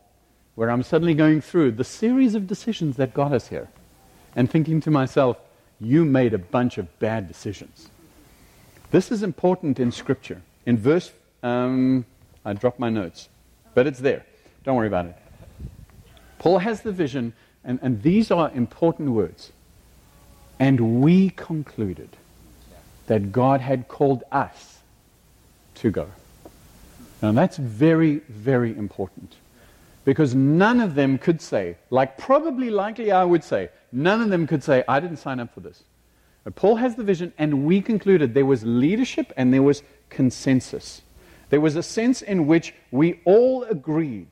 [0.56, 3.68] where I'm suddenly going through the series of decisions that got us here
[4.36, 5.38] and thinking to myself,
[5.82, 7.90] you made a bunch of bad decisions.
[8.92, 10.42] This is important in Scripture.
[10.66, 11.12] In verse,
[11.44, 12.06] um,
[12.46, 13.30] I dropped my notes,
[13.74, 14.26] but it's there.
[14.64, 15.16] Don't worry about it.
[16.38, 19.52] Paul has the vision and, and these are important words.
[20.60, 22.10] And we concluded
[23.08, 24.80] that God had called us
[25.76, 26.10] to go.
[27.22, 29.36] Now that's very, very important.
[30.06, 34.48] Because none of them could say, like probably likely I would say, none of them
[34.48, 35.84] could say, I didn't sign up for this.
[36.44, 41.02] But Paul has the vision, and we concluded there was leadership and there was consensus.
[41.50, 44.30] There was a sense in which we all agreed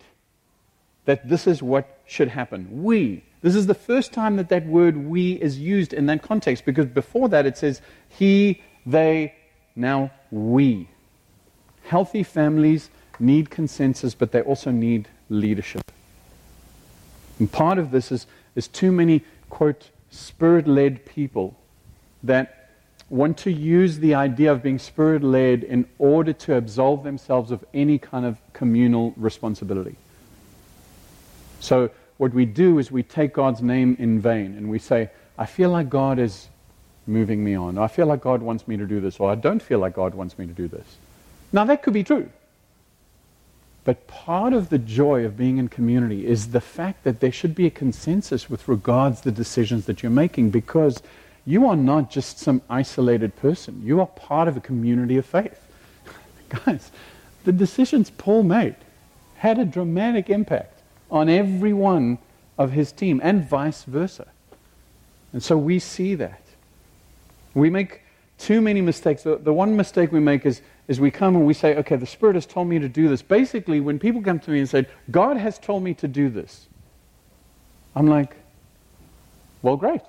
[1.05, 2.83] that this is what should happen.
[2.83, 3.23] We.
[3.41, 6.87] This is the first time that that word we is used in that context because
[6.87, 9.35] before that it says he, they,
[9.75, 10.87] now we
[11.87, 12.89] healthy families
[13.19, 15.89] need consensus, but they also need leadership.
[17.39, 21.55] And part of this is, is too many, quote, spirit led people
[22.23, 22.71] that
[23.09, 27.63] want to use the idea of being spirit led in order to absolve themselves of
[27.73, 29.95] any kind of communal responsibility.
[31.59, 35.45] So, what we do is we take God's name in vain and we say, I
[35.45, 36.47] feel like God is
[37.05, 37.77] moving me on.
[37.77, 40.15] I feel like God wants me to do this, or I don't feel like God
[40.15, 40.97] wants me to do this.
[41.53, 42.29] Now, that could be true.
[43.85, 47.55] But part of the joy of being in community is the fact that there should
[47.55, 51.01] be a consensus with regards to the decisions that you're making because
[51.45, 53.81] you are not just some isolated person.
[53.85, 55.57] You are part of a community of faith.
[56.65, 56.91] Guys,
[57.45, 58.75] the decisions Paul made
[59.37, 60.76] had a dramatic impact
[61.09, 62.17] on every one
[62.57, 64.27] of his team and vice versa.
[65.33, 66.41] And so we see that.
[67.53, 68.01] We make
[68.37, 69.23] too many mistakes.
[69.23, 72.05] The, the one mistake we make is is we come and we say, okay, the
[72.05, 73.21] Spirit has told me to do this.
[73.21, 76.67] Basically, when people come to me and say, God has told me to do this,
[77.95, 78.35] I'm like,
[79.61, 80.01] well, great.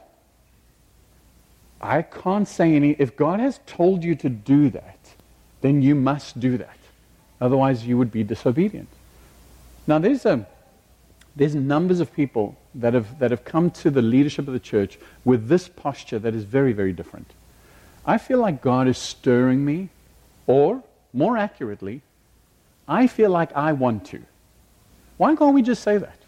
[1.80, 2.90] I can't say any.
[2.92, 4.98] If God has told you to do that,
[5.62, 6.76] then you must do that.
[7.40, 8.88] Otherwise, you would be disobedient.
[9.86, 10.46] Now, there's, a,
[11.36, 14.98] there's numbers of people that have, that have come to the leadership of the church
[15.24, 17.32] with this posture that is very, very different.
[18.04, 19.90] I feel like God is stirring me
[20.46, 22.02] or, more accurately,
[22.86, 24.22] I feel like I want to.
[25.18, 26.18] Why can't we just say that?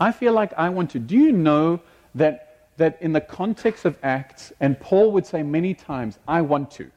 [0.00, 0.98] I feel like I want to.
[0.98, 1.80] Do you know
[2.14, 6.70] that, that in the context of Acts, and Paul would say many times, I want
[6.72, 6.90] to.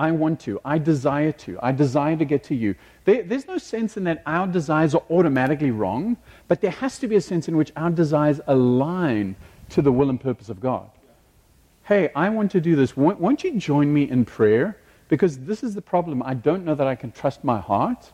[0.00, 0.58] I want to.
[0.64, 1.58] I desire to.
[1.62, 2.74] I desire to get to you.
[3.04, 6.16] There, there's no sense in that our desires are automatically wrong,
[6.48, 9.36] but there has to be a sense in which our desires align
[9.68, 10.90] to the will and purpose of God.
[11.82, 12.96] Hey, I want to do this.
[12.96, 14.78] Won't, won't you join me in prayer?
[15.08, 16.22] Because this is the problem.
[16.22, 18.10] I don't know that I can trust my heart.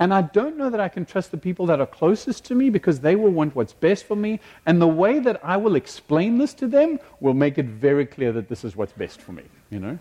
[0.00, 2.70] And I don't know that I can trust the people that are closest to me
[2.70, 4.40] because they will want what's best for me.
[4.64, 8.32] And the way that I will explain this to them will make it very clear
[8.32, 9.98] that this is what's best for me, you know?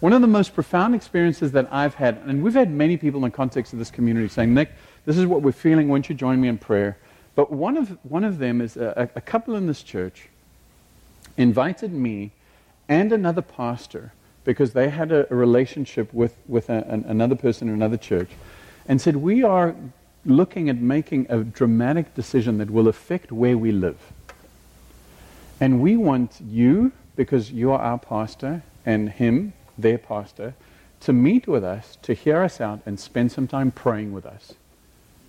[0.00, 3.30] One of the most profound experiences that I've had, and we've had many people in
[3.30, 4.70] the context of this community saying, Nick,
[5.04, 5.88] this is what we're feeling.
[5.88, 6.98] Won't you join me in prayer?
[7.34, 10.28] But one of, one of them is a, a couple in this church
[11.36, 12.32] invited me
[12.88, 14.12] and another pastor
[14.44, 18.30] because they had a, a relationship with, with a, an, another person in another church
[18.86, 19.74] and said, We are
[20.24, 23.98] looking at making a dramatic decision that will affect where we live.
[25.60, 30.54] And we want you, because you are our pastor, and him, their pastor,
[31.00, 34.54] to meet with us, to hear us out, and spend some time praying with us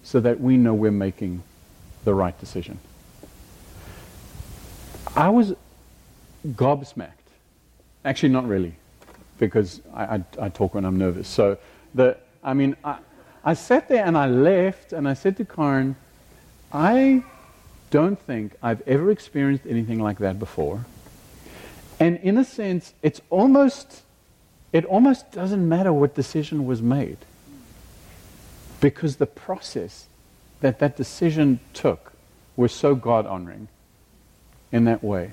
[0.03, 1.43] so that we know we're making
[2.03, 2.79] the right decision.
[5.15, 5.53] I was
[6.47, 7.11] gobsmacked.
[8.03, 8.75] Actually, not really
[9.37, 11.27] because I, I, I, talk when I'm nervous.
[11.27, 11.57] So,
[11.95, 12.97] the, I mean, I,
[13.43, 15.95] I sat there and I left and I said to Karen,
[16.71, 17.23] I
[17.89, 20.85] don't think I've ever experienced anything like that before.
[21.99, 24.03] And in a sense, it's almost,
[24.71, 27.17] it almost doesn't matter what decision was made.
[28.79, 30.07] Because the process
[30.61, 32.13] that that decision took
[32.55, 33.67] was so God honoring
[34.71, 35.31] in that way.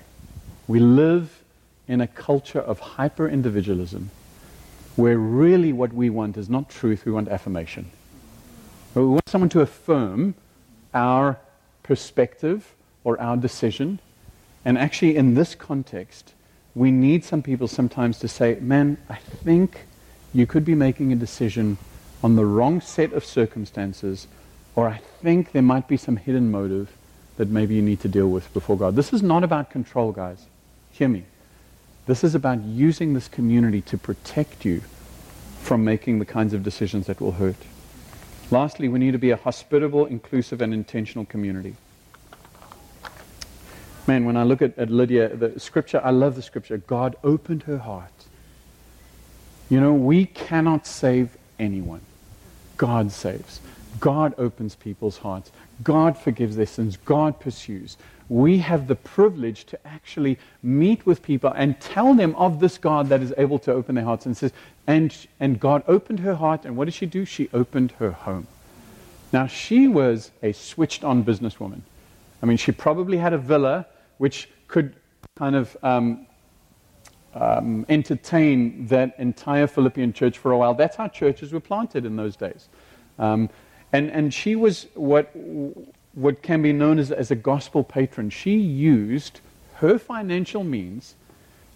[0.67, 1.43] We live
[1.87, 4.11] in a culture of hyper individualism
[4.97, 7.91] where really what we want is not truth, we want affirmation.
[8.95, 10.35] We want someone to affirm
[10.95, 11.39] our
[11.83, 12.75] perspective
[13.05, 14.01] or our decision.
[14.65, 16.33] And actually, in this context,
[16.77, 19.87] we need some people sometimes to say, man, I think
[20.35, 21.79] you could be making a decision
[22.23, 24.27] on the wrong set of circumstances,
[24.75, 26.93] or I think there might be some hidden motive
[27.39, 28.95] that maybe you need to deal with before God.
[28.95, 30.45] This is not about control, guys.
[30.91, 31.25] Hear me.
[32.05, 34.83] This is about using this community to protect you
[35.63, 37.57] from making the kinds of decisions that will hurt.
[38.51, 41.75] Lastly, we need to be a hospitable, inclusive, and intentional community.
[44.07, 46.79] Man, when I look at, at Lydia, the scripture, I love the scripture.
[46.79, 48.13] God opened her heart.
[49.69, 52.03] You know, we cannot save anyone.
[52.77, 53.61] God saves.
[53.99, 55.51] God opens people's hearts.
[55.83, 56.97] God forgives their sins.
[56.99, 57.97] God pursues
[58.29, 63.09] we have the privilege to actually meet with people and tell them of this God
[63.09, 64.27] that is able to open their hearts.
[64.27, 64.53] And says,
[64.87, 67.25] and, and God opened her heart, and what did she do?
[67.25, 68.47] She opened her home.
[69.33, 71.83] Now, she was a switched on businesswoman.
[72.43, 73.87] I mean, she probably had a villa
[74.19, 74.97] which could
[75.37, 76.27] kind of um,
[77.35, 80.75] um, entertain that entire Philippian church for a while.
[80.75, 82.69] That's how churches were planted in those days.
[83.19, 83.51] Um,
[83.93, 85.33] and, and she was what
[86.15, 88.31] what can be known as, as a gospel patron.
[88.31, 89.41] She used
[89.75, 91.15] her financial means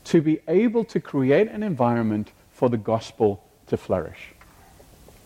[0.05, 4.33] to be able to create an environment for the gospel to flourish.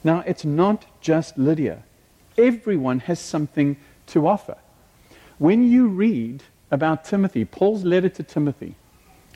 [0.02, 1.84] Now, it's not just Lydia.
[2.36, 3.76] Everyone has something
[4.08, 4.56] to offer.
[5.38, 6.42] When you read
[6.74, 8.74] about Timothy, Paul's letter to Timothy,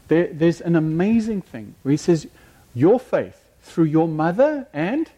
[0.09, 2.27] there, there's an amazing thing where he says,
[2.75, 5.11] Your faith through your mother and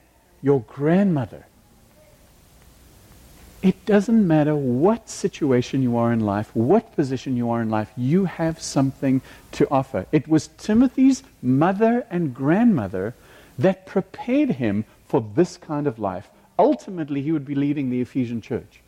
[0.43, 1.47] your grandmother.
[3.63, 7.93] It doesn't matter what situation you are in life, what position you are in life,
[7.97, 9.21] you have something
[9.53, 10.07] to offer.
[10.13, 13.15] It was Timothy's mother and grandmother
[13.59, 16.29] that prepared him for this kind of life.
[16.59, 18.81] Ultimately, he would be leading the Ephesian church.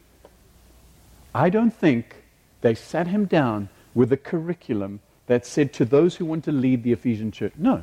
[1.35, 2.22] I don't think
[2.63, 6.83] they sat him down with a curriculum that said to those who want to lead
[6.83, 7.83] the Ephesian church, no.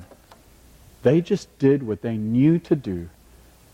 [1.04, 3.10] They just did what they knew to do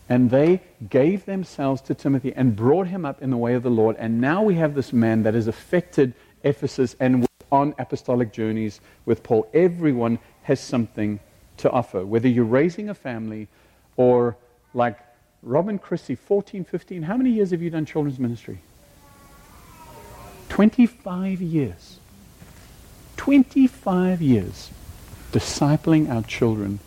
[0.08, 3.70] and they gave themselves to Timothy and brought him up in the way of the
[3.70, 3.96] Lord.
[3.98, 9.22] And now we have this man that has affected Ephesus and on apostolic journeys with
[9.22, 9.48] Paul.
[9.52, 11.18] Everyone has something
[11.58, 13.48] to offer, whether you're raising a family
[13.96, 14.36] or
[14.74, 14.98] like
[15.42, 17.02] Robin Christie, 14, 15.
[17.02, 18.60] How many years have you done children's ministry?
[20.56, 21.98] 25 years.
[23.18, 24.70] 25 years
[25.30, 26.78] discipling our children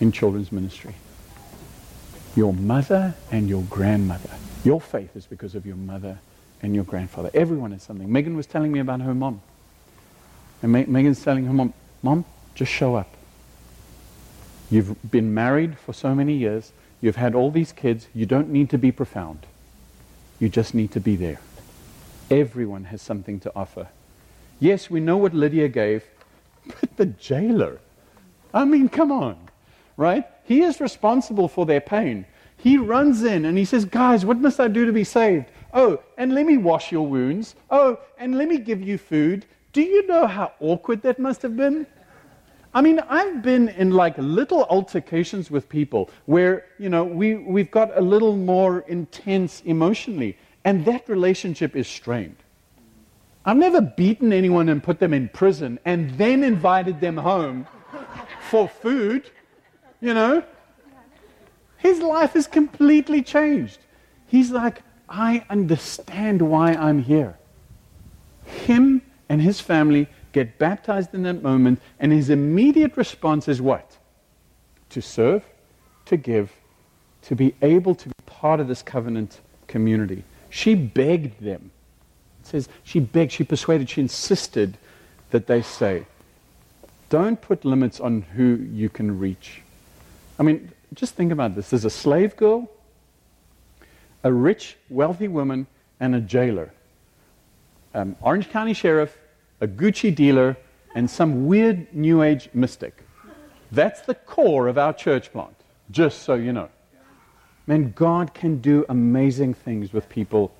[0.00, 0.96] in children's ministry
[2.34, 4.30] your mother and your grandmother.
[4.64, 6.18] Your faith is because of your mother
[6.60, 7.30] and your grandfather.
[7.32, 8.10] Everyone has something.
[8.10, 9.40] Megan was telling me about her mom.
[10.60, 12.24] And Ma- Megan's telling her mom, Mom,
[12.56, 13.14] just show up.
[14.72, 16.72] You've been married for so many years.
[17.00, 18.08] You've had all these kids.
[18.12, 19.46] You don't need to be profound.
[20.40, 21.38] You just need to be there.
[22.30, 23.88] Everyone has something to offer.
[24.60, 26.04] Yes, we know what Lydia gave,
[26.80, 27.80] but the jailer.
[28.52, 29.36] I mean, come on,
[29.96, 30.24] right?
[30.44, 32.26] He is responsible for their pain.
[32.56, 35.46] He runs in and he says, Guys, what must I do to be saved?
[35.72, 37.56] Oh, and let me wash your wounds.
[37.70, 39.44] Oh, and let me give you food.
[39.72, 41.86] Do you know how awkward that must have been?
[42.72, 47.70] I mean, I've been in like little altercations with people where, you know, we, we've
[47.70, 52.36] got a little more intense emotionally, and that relationship is strained.
[53.44, 57.66] I've never beaten anyone and put them in prison and then invited them home
[58.48, 59.30] for food.
[60.00, 60.42] You know?
[61.76, 63.78] His life is completely changed.
[64.26, 67.36] He's like, I understand why I'm here.
[68.46, 73.98] Him and his family get baptized in that moment, and his immediate response is what?
[74.90, 75.44] To serve,
[76.06, 76.52] to give,
[77.22, 80.24] to be able to be part of this covenant community.
[80.54, 81.72] She begged them.
[82.40, 84.78] It says she begged, she persuaded, she insisted
[85.30, 86.06] that they say,
[87.08, 89.62] don't put limits on who you can reach.
[90.38, 91.70] I mean, just think about this.
[91.70, 92.70] There's a slave girl,
[94.22, 95.66] a rich, wealthy woman,
[95.98, 96.72] and a jailer.
[97.92, 99.18] Um, Orange County sheriff,
[99.60, 100.56] a Gucci dealer,
[100.94, 103.02] and some weird New Age mystic.
[103.72, 105.56] That's the core of our church plant,
[105.90, 106.68] just so you know.
[107.66, 110.52] Man, God can do amazing things with people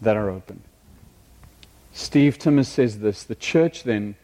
[0.00, 0.62] that are open.
[1.92, 4.16] Steve Timmis says this the church then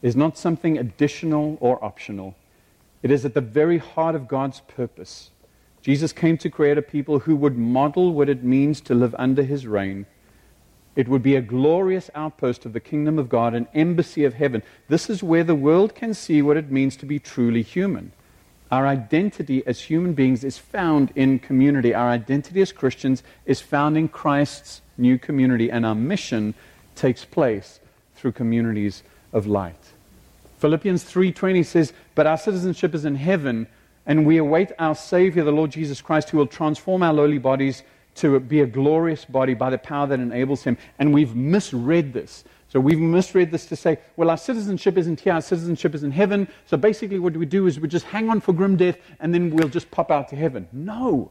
[0.00, 2.34] is not something additional or optional.
[3.02, 5.30] It is at the very heart of God's purpose.
[5.82, 9.42] Jesus came to create a people who would model what it means to live under
[9.42, 10.06] his reign.
[10.94, 14.62] It would be a glorious outpost of the kingdom of God, an embassy of heaven.
[14.88, 18.12] This is where the world can see what it means to be truly human.
[18.72, 21.94] Our identity as human beings is found in community.
[21.94, 26.54] Our identity as Christians is found in Christ's new community, and our mission
[26.94, 27.80] takes place
[28.16, 29.92] through communities of light.
[30.58, 33.66] Philippians 3:20 says, "But our citizenship is in heaven,
[34.06, 37.82] and we await our savior, the Lord Jesus Christ, who will transform our lowly bodies
[38.14, 42.42] to be a glorious body by the power that enables him." And we've misread this.
[42.72, 46.10] So we've misread this to say, well, our citizenship isn't here, our citizenship is in
[46.10, 46.48] heaven.
[46.64, 49.50] So basically, what we do is we just hang on for grim death and then
[49.50, 50.66] we'll just pop out to heaven.
[50.72, 51.30] No.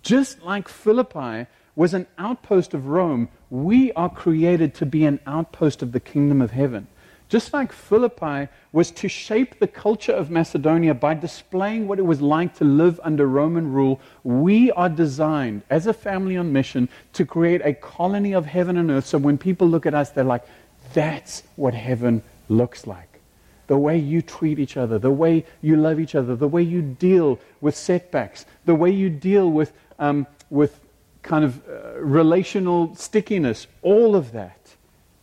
[0.00, 5.82] Just like Philippi was an outpost of Rome, we are created to be an outpost
[5.82, 6.86] of the kingdom of heaven.
[7.28, 12.22] Just like Philippi was to shape the culture of Macedonia by displaying what it was
[12.22, 17.26] like to live under Roman rule, we are designed as a family on mission to
[17.26, 19.04] create a colony of heaven and earth.
[19.04, 20.44] So when people look at us, they're like,
[20.92, 23.20] that's what heaven looks like.
[23.66, 26.80] The way you treat each other, the way you love each other, the way you
[26.80, 30.80] deal with setbacks, the way you deal with, um, with
[31.22, 34.74] kind of uh, relational stickiness, all of that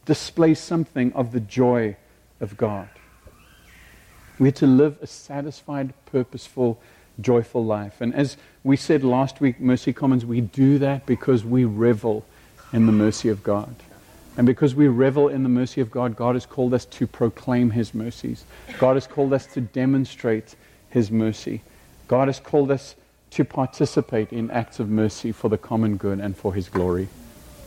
[0.05, 1.97] displays something of the joy
[2.39, 2.89] of God.
[4.37, 6.79] We're to live a satisfied, purposeful,
[7.19, 8.01] joyful life.
[8.01, 12.25] And as we said last week, Mercy Commons, we do that because we revel
[12.73, 13.75] in the mercy of God.
[14.37, 17.71] And because we revel in the mercy of God, God has called us to proclaim
[17.71, 18.43] His mercies.
[18.77, 20.55] God has called us to demonstrate
[20.89, 21.61] His mercy.
[22.07, 22.95] God has called us
[23.31, 27.07] to participate in acts of mercy for the common good and for His glory.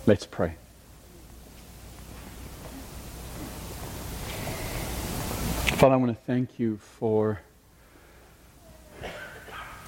[0.06, 0.54] Let's pray.
[5.78, 7.40] Father, I want to thank you for.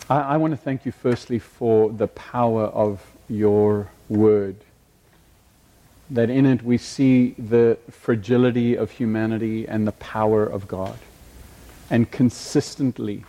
[0.09, 4.57] I, I want to thank you firstly for the power of your word.
[6.11, 10.99] That in it we see the fragility of humanity and the power of God.
[11.89, 13.25] And consistently,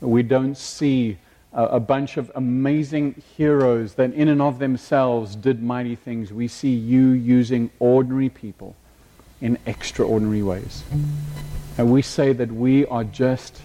[0.00, 1.18] we don't see
[1.52, 6.32] a, a bunch of amazing heroes that in and of themselves did mighty things.
[6.32, 8.76] We see you using ordinary people
[9.40, 10.84] in extraordinary ways.
[11.76, 13.62] And we say that we are just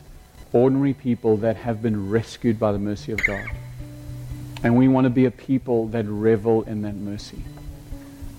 [0.51, 3.45] ordinary people that have been rescued by the mercy of God.
[4.63, 7.43] And we want to be a people that revel in that mercy.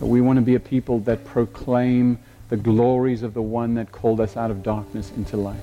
[0.01, 2.19] We want to be a people that proclaim
[2.49, 5.57] the glories of the one that called us out of darkness into light.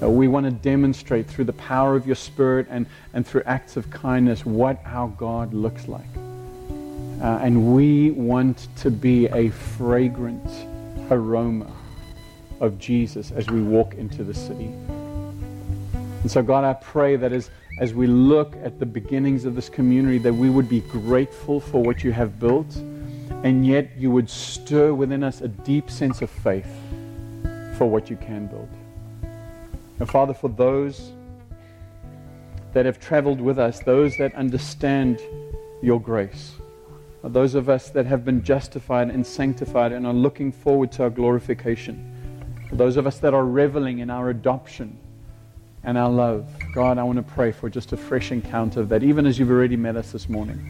[0.00, 3.88] We want to demonstrate through the power of your Spirit and, and through acts of
[3.90, 6.06] kindness what our God looks like.
[7.20, 10.50] Uh, and we want to be a fragrant
[11.08, 11.70] aroma
[12.58, 14.72] of Jesus as we walk into the city.
[16.22, 19.68] And so, God, I pray that as, as we look at the beginnings of this
[19.68, 22.76] community, that we would be grateful for what you have built,
[23.42, 26.70] and yet you would stir within us a deep sense of faith
[27.76, 28.68] for what you can build.
[29.98, 31.12] And Father, for those
[32.72, 35.20] that have traveled with us, those that understand
[35.82, 36.52] your grace,
[37.22, 41.10] those of us that have been justified and sanctified and are looking forward to our
[41.10, 42.08] glorification,
[42.72, 44.98] those of us that are reveling in our adoption
[45.84, 49.02] and our love, God, I want to pray for just a fresh encounter of that,
[49.02, 50.60] even as you've already met us this morning.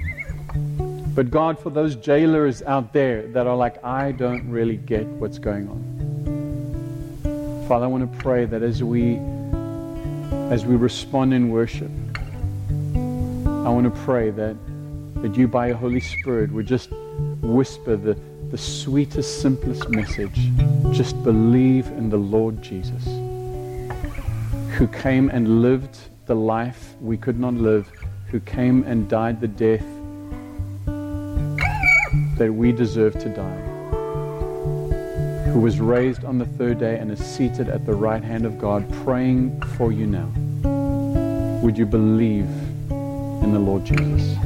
[1.14, 5.38] But God, for those jailers out there that are like, I don't really get what's
[5.38, 7.66] going on.
[7.68, 9.20] Father, I want to pray that as we
[10.50, 11.90] as we respond in worship,
[12.94, 14.56] I want to pray that
[15.16, 16.90] that you by your Holy Spirit would just
[17.42, 18.18] whisper the,
[18.50, 20.48] the sweetest, simplest message.
[20.92, 23.04] Just believe in the Lord Jesus,
[24.76, 27.86] who came and lived the life we could not live,
[28.28, 29.84] who came and died the death
[32.36, 33.60] that we deserve to die,
[35.50, 38.58] who was raised on the third day and is seated at the right hand of
[38.58, 40.28] God, praying for you now.
[41.62, 42.48] Would you believe
[42.90, 44.36] in the Lord Jesus?